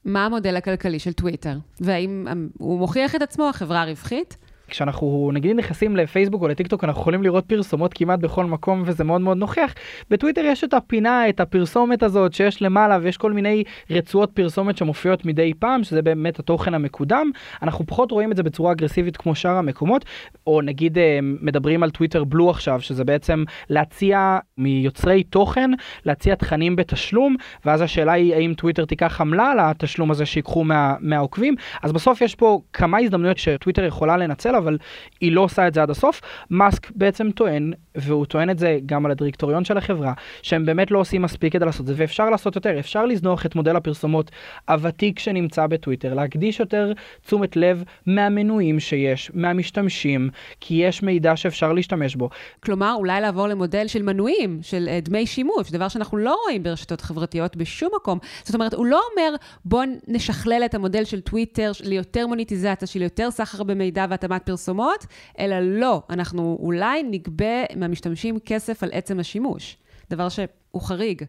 מה 0.05 0.25
המודל 0.25 0.55
הכלכלי 0.55 0.99
של 0.99 1.13
טוויטר? 1.13 1.57
והאם 1.81 2.27
הוא 2.57 2.79
מוכיח 2.79 3.15
את 3.15 3.21
עצמו, 3.21 3.49
החברה 3.49 3.85
רווחית? 3.85 4.37
כשאנחנו 4.67 5.31
נגיד 5.33 5.55
נכנסים 5.55 5.95
לפייסבוק 5.95 6.41
או 6.41 6.47
לטיקטוק 6.47 6.83
אנחנו 6.83 7.01
יכולים 7.01 7.23
לראות 7.23 7.45
פרסומות 7.45 7.93
כמעט 7.93 8.19
בכל 8.19 8.45
מקום 8.45 8.83
וזה 8.85 9.03
מאוד 9.03 9.21
מאוד 9.21 9.37
נוכח. 9.37 9.73
בטוויטר 10.09 10.41
יש 10.45 10.63
את 10.63 10.73
הפינה, 10.73 11.29
את 11.29 11.39
הפרסומת 11.39 12.03
הזאת 12.03 12.33
שיש 12.33 12.61
למעלה 12.61 12.99
ויש 13.01 13.17
כל 13.17 13.33
מיני 13.33 13.63
רצועות 13.89 14.31
פרסומת 14.31 14.77
שמופיעות 14.77 15.25
מדי 15.25 15.53
פעם 15.59 15.83
שזה 15.83 16.01
באמת 16.01 16.39
התוכן 16.39 16.73
המקודם. 16.73 17.31
אנחנו 17.61 17.85
פחות 17.85 18.11
רואים 18.11 18.31
את 18.31 18.37
זה 18.37 18.43
בצורה 18.43 18.71
אגרסיבית 18.71 19.17
כמו 19.17 19.35
שאר 19.35 19.55
המקומות 19.55 20.05
או 20.47 20.61
נגיד 20.61 20.97
אה, 20.97 21.19
מדברים 21.21 21.83
על 21.83 21.89
טוויטר 21.89 22.23
בלו 22.23 22.49
עכשיו 22.49 22.81
שזה 22.81 23.03
בעצם 23.03 23.43
להציע 23.69 24.37
מיוצרי 24.57 25.23
תוכן 25.23 25.71
להציע 26.05 26.35
תכנים 26.35 26.75
בתשלום 26.75 27.35
ואז 27.65 27.81
השאלה 27.81 28.11
היא 28.11 28.35
האם 28.35 28.53
טוויטר 28.53 28.85
תיקח 28.85 29.21
עמלה 29.21 29.51
על 29.51 29.59
התשלום 29.59 30.11
הזה 30.11 30.25
שיקחו 30.25 30.63
מה, 30.63 30.95
מהעוקבים 30.99 31.55
אז 31.83 31.91
בסוף 31.91 32.21
יש 32.21 32.35
פה 32.35 32.61
כמה 32.73 32.97
הזדמנויות 32.97 33.37
שטוויטר 33.37 33.83
יכולה 33.83 34.17
לנצל 34.17 34.52
אבל 34.55 34.77
היא 35.21 35.31
לא 35.31 35.41
עושה 35.41 35.67
את 35.67 35.73
זה 35.73 35.81
עד 35.81 35.89
הסוף. 35.89 36.21
מאסק 36.49 36.91
בעצם 36.95 37.31
טוען, 37.31 37.73
והוא 37.95 38.25
טוען 38.25 38.49
את 38.49 38.59
זה 38.59 38.79
גם 38.85 39.05
על 39.05 39.11
הדירקטוריון 39.11 39.65
של 39.65 39.77
החברה, 39.77 40.13
שהם 40.41 40.65
באמת 40.65 40.91
לא 40.91 40.99
עושים 40.99 41.21
מספיק 41.21 41.53
כדי 41.53 41.65
לעשות 41.65 41.81
את 41.81 41.87
זה, 41.87 41.93
ואפשר 41.97 42.29
לעשות 42.29 42.55
יותר, 42.55 42.79
אפשר 42.79 43.05
לזנוח 43.05 43.45
את 43.45 43.55
מודל 43.55 43.75
הפרסומות 43.75 44.31
הוותיק 44.69 45.19
שנמצא 45.19 45.67
בטוויטר, 45.67 46.13
להקדיש 46.13 46.59
יותר 46.59 46.93
תשומת 47.25 47.55
לב 47.55 47.83
מהמנויים 48.05 48.79
שיש, 48.79 49.31
מהמשתמשים, 49.33 50.29
כי 50.59 50.73
יש 50.73 51.03
מידע 51.03 51.35
שאפשר 51.35 51.73
להשתמש 51.73 52.15
בו. 52.15 52.29
כלומר, 52.59 52.93
אולי 52.97 53.21
לעבור 53.21 53.47
למודל 53.47 53.87
של 53.87 54.01
מנויים, 54.01 54.59
של 54.61 54.89
uh, 54.89 55.05
דמי 55.05 55.25
שימוש, 55.27 55.71
דבר 55.71 55.87
שאנחנו 55.87 56.17
לא 56.17 56.37
רואים 56.43 56.63
ברשתות 56.63 57.01
חברתיות 57.01 57.55
בשום 57.55 57.89
מקום. 57.95 58.19
זאת 58.43 58.55
אומרת, 58.55 58.73
הוא 58.73 58.85
לא 58.85 59.01
אומר, 59.11 59.35
בואו 59.65 59.83
נשכלל 60.07 60.61
את 60.65 60.75
המודל 60.75 61.03
של 61.03 61.21
טוויטר 61.21 61.71
ליותר 61.83 62.27
מוניטיזציה, 62.27 62.87
של 62.87 63.01
יותר 63.01 63.31
סחר 63.31 63.63
במידע 63.63 64.05
והתאמת 64.09 64.42
פרסומות, 64.45 65.05
אלא 65.39 65.55
לא, 65.59 66.01
אנחנו 66.09 66.57
אולי 66.59 67.03
נגבה 67.03 67.63
מהמשתמשים 67.75 68.39
כסף 68.39 68.83
על 68.83 68.89
עצם 68.93 69.19
השימוש, 69.19 69.77
דבר 70.09 70.29
שהוא 70.29 70.81
חריג. 70.81 71.23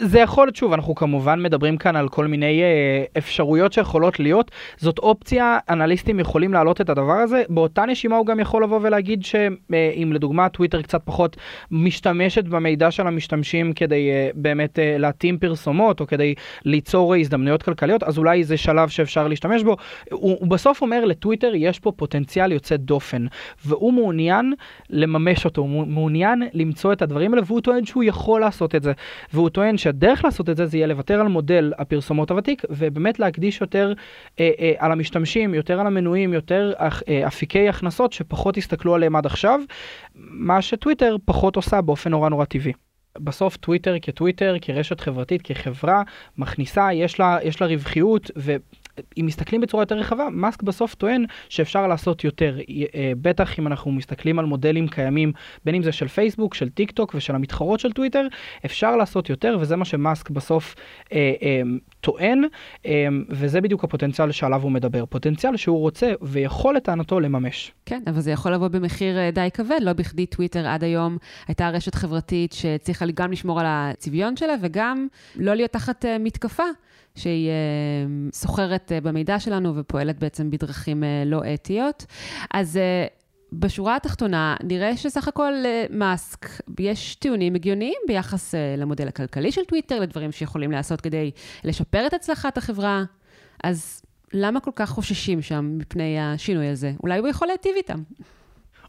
זה 0.00 0.18
יכול 0.18 0.46
להיות, 0.46 0.56
שוב, 0.56 0.72
אנחנו 0.72 0.94
כמובן 0.94 1.42
מדברים 1.42 1.76
כאן 1.76 1.96
על 1.96 2.08
כל 2.08 2.26
מיני 2.26 2.62
אה, 2.62 3.04
אפשרויות 3.18 3.72
שיכולות 3.72 4.20
להיות. 4.20 4.50
זאת 4.76 4.98
אופציה, 4.98 5.58
אנליסטים 5.70 6.20
יכולים 6.20 6.52
להעלות 6.52 6.80
את 6.80 6.90
הדבר 6.90 7.12
הזה. 7.12 7.42
באותה 7.48 7.86
נשימה 7.86 8.16
הוא 8.16 8.26
גם 8.26 8.40
יכול 8.40 8.62
לבוא 8.62 8.80
ולהגיד 8.82 9.24
שאם 9.24 9.54
אה, 9.74 10.14
לדוגמה 10.14 10.48
טוויטר 10.48 10.82
קצת 10.82 11.00
פחות 11.04 11.36
משתמשת 11.70 12.44
במידע 12.44 12.90
של 12.90 13.06
המשתמשים 13.06 13.72
כדי 13.72 14.10
אה, 14.10 14.30
באמת 14.34 14.78
אה, 14.78 14.96
להתאים 14.98 15.38
פרסומות 15.38 16.00
או 16.00 16.06
כדי 16.06 16.34
ליצור 16.64 17.14
הזדמנויות 17.14 17.62
כלכליות, 17.62 18.02
אז 18.02 18.18
אולי 18.18 18.44
זה 18.44 18.56
שלב 18.56 18.88
שאפשר 18.88 19.28
להשתמש 19.28 19.62
בו. 19.62 19.76
הוא, 20.10 20.36
הוא 20.40 20.48
בסוף 20.48 20.82
אומר 20.82 21.04
לטוויטר 21.04 21.52
יש 21.54 21.78
פה 21.78 21.92
פוטנציאל 21.96 22.52
יוצא 22.52 22.76
דופן, 22.76 23.26
והוא 23.64 23.92
מעוניין 23.92 24.54
לממש 24.90 25.44
אותו, 25.44 25.60
הוא 25.60 25.86
מעוניין 25.86 26.42
למצוא 26.52 26.92
את 26.92 27.02
הדברים 27.02 27.34
האלה, 27.34 27.42
והוא 27.46 27.60
טוען 27.60 27.84
שהוא 27.84 28.04
יכול 28.04 28.40
לעשות 28.40 28.74
את 28.74 28.82
זה. 28.82 28.92
והוא 29.32 29.48
טוען 29.48 29.76
שהדרך 29.82 30.24
לעשות 30.24 30.50
את 30.50 30.56
זה 30.56 30.66
זה 30.66 30.76
יהיה 30.76 30.86
לוותר 30.86 31.20
על 31.20 31.28
מודל 31.28 31.72
הפרסומות 31.78 32.30
הוותיק 32.30 32.62
ובאמת 32.70 33.18
להקדיש 33.18 33.60
יותר 33.60 33.92
אה, 34.40 34.50
אה, 34.60 34.72
על 34.78 34.92
המשתמשים, 34.92 35.54
יותר 35.54 35.80
על 35.80 35.86
המנויים, 35.86 36.32
יותר 36.32 36.72
אה, 36.80 37.26
אפיקי 37.26 37.68
הכנסות 37.68 38.12
שפחות 38.12 38.56
הסתכלו 38.56 38.94
עליהם 38.94 39.16
עד 39.16 39.26
עכשיו, 39.26 39.60
מה 40.14 40.62
שטוויטר 40.62 41.16
פחות 41.24 41.56
עושה 41.56 41.80
באופן 41.80 42.10
נורא 42.10 42.28
נורא 42.28 42.44
טבעי. 42.44 42.72
בסוף 43.18 43.56
טוויטר 43.56 43.96
כטוויטר, 44.02 44.56
כרשת 44.60 45.00
חברתית, 45.00 45.42
כחברה, 45.42 46.02
מכניסה, 46.38 46.92
יש 46.92 47.20
לה, 47.20 47.38
יש 47.42 47.60
לה 47.60 47.66
רווחיות, 47.66 48.30
ו... 48.36 48.56
אם 49.20 49.26
מסתכלים 49.26 49.60
בצורה 49.60 49.82
יותר 49.82 49.98
רחבה, 49.98 50.28
מאסק 50.30 50.62
בסוף 50.62 50.94
טוען 50.94 51.24
שאפשר 51.48 51.86
לעשות 51.86 52.24
יותר. 52.24 52.58
אה, 52.94 53.12
בטח 53.22 53.58
אם 53.58 53.66
אנחנו 53.66 53.92
מסתכלים 53.92 54.38
על 54.38 54.44
מודלים 54.44 54.88
קיימים, 54.88 55.32
בין 55.64 55.74
אם 55.74 55.82
זה 55.82 55.92
של 55.92 56.08
פייסבוק, 56.08 56.54
של 56.54 56.68
טיק 56.68 56.90
טוק 56.90 57.14
ושל 57.14 57.34
המתחרות 57.34 57.80
של 57.80 57.92
טוויטר, 57.92 58.26
אפשר 58.64 58.96
לעשות 58.96 59.30
יותר, 59.30 59.56
וזה 59.60 59.76
מה 59.76 59.84
שמאסק 59.84 60.30
בסוף 60.30 60.74
אה, 61.12 61.32
אה, 61.42 61.62
טוען, 62.02 62.44
אה, 62.86 63.06
וזה 63.28 63.60
בדיוק 63.60 63.84
הפוטנציאל 63.84 64.32
שעליו 64.32 64.62
הוא 64.62 64.72
מדבר. 64.72 65.06
פוטנציאל 65.06 65.56
שהוא 65.56 65.78
רוצה 65.78 66.12
ויכול 66.22 66.76
לטענתו 66.76 67.20
לממש. 67.20 67.72
כן, 67.86 68.02
אבל 68.06 68.20
זה 68.20 68.30
יכול 68.30 68.52
לבוא 68.52 68.68
במחיר 68.68 69.18
אה, 69.18 69.30
די 69.30 69.48
כבד, 69.54 69.78
לא 69.82 69.92
בכדי 69.92 70.26
טוויטר 70.26 70.66
עד 70.66 70.84
היום 70.84 71.18
הייתה 71.48 71.68
רשת 71.68 71.94
חברתית 71.94 72.52
שצריכה 72.52 73.04
גם 73.14 73.32
לשמור 73.32 73.60
על 73.60 73.66
הצביון 73.68 74.36
שלה 74.36 74.54
וגם 74.60 75.06
לא 75.36 75.54
להיות 75.54 75.70
תחת 75.70 76.04
אה, 76.04 76.18
מתקפה. 76.18 76.64
שהיא 77.14 77.48
uh, 77.48 78.34
סוחרת 78.34 78.92
uh, 78.92 79.04
במידע 79.04 79.40
שלנו 79.40 79.76
ופועלת 79.76 80.18
בעצם 80.18 80.50
בדרכים 80.50 81.02
uh, 81.02 81.06
לא 81.28 81.42
אתיות. 81.54 82.06
אז 82.54 82.78
uh, 82.78 83.21
בשורה 83.52 83.96
התחתונה, 83.96 84.56
נראה 84.62 84.96
שסך 84.96 85.28
הכל 85.28 85.52
uh, 85.62 85.92
מאסק, 85.92 86.46
יש 86.80 87.14
טיעונים 87.14 87.54
הגיוניים 87.54 87.98
ביחס 88.06 88.54
uh, 88.54 88.80
למודל 88.80 89.08
הכלכלי 89.08 89.52
של 89.52 89.64
טוויטר, 89.64 90.00
לדברים 90.00 90.32
שיכולים 90.32 90.72
לעשות 90.72 91.00
כדי 91.00 91.30
לשפר 91.64 92.06
את 92.06 92.14
הצלחת 92.14 92.58
החברה. 92.58 93.04
אז 93.64 94.02
למה 94.32 94.60
כל 94.60 94.70
כך 94.76 94.90
חוששים 94.90 95.42
שם 95.42 95.78
מפני 95.78 96.20
השינוי 96.20 96.68
הזה? 96.68 96.92
אולי 97.02 97.18
הוא 97.18 97.28
יכול 97.28 97.48
להיטיב 97.48 97.72
איתם. 97.76 98.02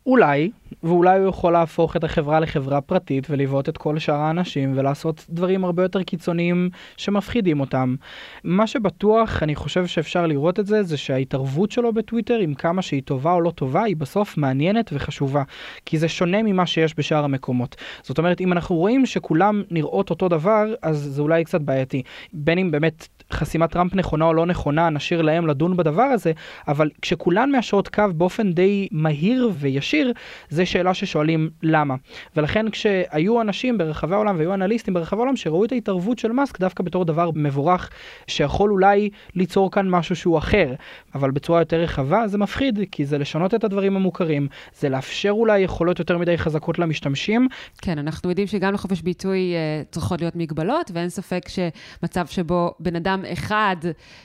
אולי, 0.06 0.52
ואולי 0.84 1.20
הוא 1.20 1.30
יכול 1.30 1.54
להפוך 1.54 1.96
את 1.96 2.04
החברה 2.04 2.40
לחברה 2.40 2.82
פרטית 2.82 3.28
ולבעוט 3.30 3.70
את 3.70 3.78
כל 3.78 4.00
שאר 4.00 4.16
האנשים 4.16 4.74
ולעשות 4.76 5.26
דברים 5.30 5.66
הרבה 5.66 5.84
יותר 5.84 6.04
קיצוניים 6.04 6.70
שמפחידים 6.98 7.60
אותם. 7.60 7.96
מה 8.44 8.68
שבטוח, 8.68 9.44
אני 9.44 9.56
חושב 9.56 9.86
שאפשר 9.86 10.28
לראות 10.28 10.60
את 10.60 10.66
זה, 10.66 10.84
זה 10.84 10.98
שההתערבות 10.98 11.72
שלו 11.72 11.94
בטוויטר, 11.94 12.38
עם 12.38 12.54
כמה 12.54 12.82
שהיא 12.82 13.02
טובה 13.06 13.34
או 13.34 13.42
לא 13.42 13.52
טובה, 13.52 13.84
היא 13.84 13.96
בסוף 13.96 14.38
מעניינת 14.38 14.90
וחשובה. 14.94 15.44
כי 15.86 15.98
זה 15.98 16.08
שונה 16.08 16.44
ממה 16.44 16.66
שיש 16.66 16.94
בשאר 16.98 17.24
המקומות. 17.24 17.76
זאת 18.02 18.18
אומרת, 18.18 18.42
אם 18.42 18.52
אנחנו 18.52 18.76
רואים 18.76 19.06
שכולם 19.06 19.64
נראות 19.72 20.10
אותו 20.10 20.30
דבר, 20.30 20.74
אז 20.82 20.98
זה 20.98 21.22
אולי 21.22 21.44
קצת 21.44 21.62
בעייתי. 21.62 22.02
בין 22.34 22.58
אם 22.58 22.72
באמת 22.72 23.08
חסימת 23.32 23.72
טראמפ 23.72 23.96
נכונה 23.96 24.26
או 24.26 24.34
לא 24.34 24.46
נכונה, 24.46 24.90
נשאיר 24.90 25.22
להם 25.22 25.48
לדון 25.48 25.78
בדבר 25.78 26.02
הזה, 26.04 26.32
אבל 26.68 26.90
כשכולן 27.02 27.52
מאשרות 27.52 27.88
קו 27.88 28.04
באופן 28.16 28.52
די 28.52 28.88
מהיר 28.92 29.52
וישיר, 29.60 29.93
זה 30.50 30.66
שאלה 30.66 30.94
ששואלים 30.94 31.50
למה. 31.64 31.96
ולכן 32.36 32.70
כשהיו 32.70 33.42
אנשים 33.42 33.78
ברחבי 33.78 34.16
העולם 34.16 34.36
והיו 34.38 34.54
אנליסטים 34.54 34.94
ברחבי 34.94 35.20
העולם 35.20 35.36
שראו 35.36 35.66
את 35.66 35.72
ההתערבות 35.72 36.20
של 36.20 36.32
מאסק 36.32 36.60
דווקא 36.60 36.84
בתור 36.84 37.06
דבר 37.06 37.30
מבורך, 37.36 37.90
שיכול 38.28 38.72
אולי 38.72 39.10
ליצור 39.36 39.72
כאן 39.72 39.90
משהו 39.90 40.16
שהוא 40.16 40.38
אחר, 40.38 40.74
אבל 41.16 41.32
בצורה 41.32 41.62
יותר 41.62 41.82
רחבה 41.82 42.28
זה 42.28 42.38
מפחיד, 42.38 42.80
כי 42.92 43.06
זה 43.06 43.18
לשנות 43.18 43.54
את 43.54 43.64
הדברים 43.64 43.96
המוכרים, 43.96 44.48
זה 44.80 44.90
לאפשר 44.90 45.30
אולי 45.32 45.60
יכולות 45.60 46.00
יותר 46.00 46.18
מדי 46.18 46.38
חזקות 46.38 46.80
למשתמשים. 46.80 47.48
כן, 47.82 47.98
אנחנו 47.98 48.30
יודעים 48.30 48.48
שגם 48.48 48.74
לחופש 48.74 49.02
ביטוי 49.02 49.54
uh, 49.54 49.92
צריכות 49.92 50.22
להיות 50.22 50.36
מגבלות, 50.36 50.92
ואין 50.94 51.10
ספק 51.10 51.46
שמצב 51.48 52.28
שבו 52.28 52.74
בן 52.80 52.96
אדם 52.96 53.24
אחד, 53.34 53.76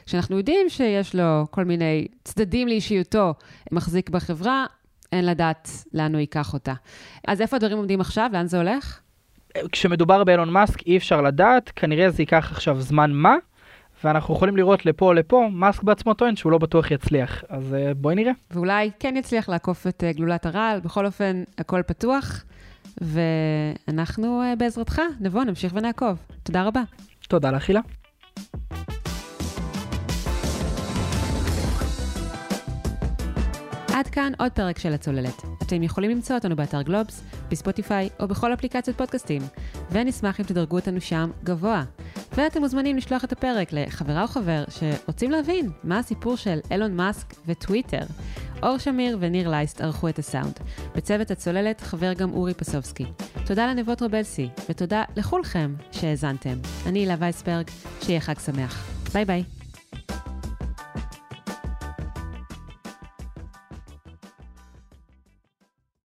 שאנחנו 0.06 0.38
יודעים 0.38 0.68
שיש 0.68 1.14
לו 1.14 1.44
כל 1.50 1.64
מיני 1.64 2.06
צדדים 2.24 2.68
לאישיותו, 2.68 3.34
מחזיק 3.72 4.10
בחברה, 4.10 4.66
אין 5.12 5.26
לדעת 5.26 5.70
לאן 5.94 6.14
הוא 6.14 6.20
ייקח 6.20 6.54
אותה. 6.54 6.74
אז 7.28 7.40
איפה 7.40 7.56
הדברים 7.56 7.76
עומדים 7.76 8.00
עכשיו? 8.00 8.30
לאן 8.32 8.46
זה 8.46 8.56
הולך? 8.56 9.00
כשמדובר 9.72 10.24
באילון 10.24 10.50
מאסק 10.50 10.86
אי 10.86 10.96
אפשר 10.96 11.20
לדעת, 11.20 11.72
כנראה 11.76 12.10
זה 12.10 12.22
ייקח 12.22 12.48
עכשיו 12.52 12.80
זמן 12.80 13.10
מה, 13.12 13.36
ואנחנו 14.04 14.34
יכולים 14.34 14.56
לראות 14.56 14.86
לפה 14.86 15.06
או 15.06 15.12
לפה, 15.12 15.48
מאסק 15.52 15.82
בעצמו 15.82 16.14
טוען 16.14 16.36
שהוא 16.36 16.52
לא 16.52 16.58
בטוח 16.58 16.90
יצליח. 16.90 17.44
אז 17.48 17.72
uh, 17.72 17.94
בואי 17.94 18.14
נראה. 18.14 18.32
ואולי 18.50 18.90
כן 18.98 19.14
יצליח 19.16 19.48
לעקוף 19.48 19.86
את 19.86 20.02
uh, 20.02 20.16
גלולת 20.16 20.46
הרעל, 20.46 20.80
בכל 20.80 21.06
אופן, 21.06 21.42
הכל 21.58 21.82
פתוח, 21.86 22.44
ואנחנו 23.00 24.42
uh, 24.42 24.56
בעזרתך 24.56 25.00
נבוא, 25.20 25.44
נמשיך 25.44 25.72
ונעקוב. 25.76 26.18
תודה 26.42 26.62
רבה. 26.62 26.82
תודה 27.28 27.50
לך, 27.50 27.68
הילה. 27.68 27.80
עד 33.98 34.08
כאן 34.08 34.32
עוד 34.38 34.52
פרק 34.52 34.78
של 34.78 34.92
הצוללת. 34.92 35.42
אתם 35.62 35.82
יכולים 35.82 36.10
למצוא 36.10 36.36
אותנו 36.36 36.56
באתר 36.56 36.82
גלובס, 36.82 37.22
בספוטיפיי 37.50 38.08
או 38.20 38.28
בכל 38.28 38.54
אפליקציות 38.54 38.96
פודקאסטים, 38.98 39.42
ונשמח 39.90 40.40
אם 40.40 40.44
תדרגו 40.44 40.76
אותנו 40.76 41.00
שם 41.00 41.30
גבוה. 41.44 41.84
ואתם 42.32 42.60
מוזמנים 42.60 42.96
לשלוח 42.96 43.24
את 43.24 43.32
הפרק 43.32 43.68
לחברה 43.72 44.22
או 44.22 44.26
חבר 44.26 44.64
שרוצים 44.68 45.30
להבין 45.30 45.70
מה 45.84 45.98
הסיפור 45.98 46.36
של 46.36 46.58
אילון 46.70 46.96
מאסק 46.96 47.34
וטוויטר. 47.46 48.04
אור 48.62 48.78
שמיר 48.78 49.16
וניר 49.20 49.50
לייסט 49.50 49.80
ערכו 49.80 50.08
את 50.08 50.18
הסאונד. 50.18 50.58
בצוות 50.94 51.30
הצוללת 51.30 51.80
חבר 51.80 52.12
גם 52.12 52.32
אורי 52.32 52.54
פסובסקי. 52.54 53.06
תודה 53.46 53.66
לנבות 53.66 54.02
רבלסי, 54.02 54.48
ותודה 54.68 55.02
לכולכם 55.16 55.74
שהאזנתם. 55.92 56.58
אני 56.86 56.98
הילה 56.98 57.14
וייסברג, 57.18 57.70
שיהיה 58.02 58.20
חג 58.20 58.38
שמח. 58.38 58.86
ביי 59.12 59.24
ביי. 59.24 59.57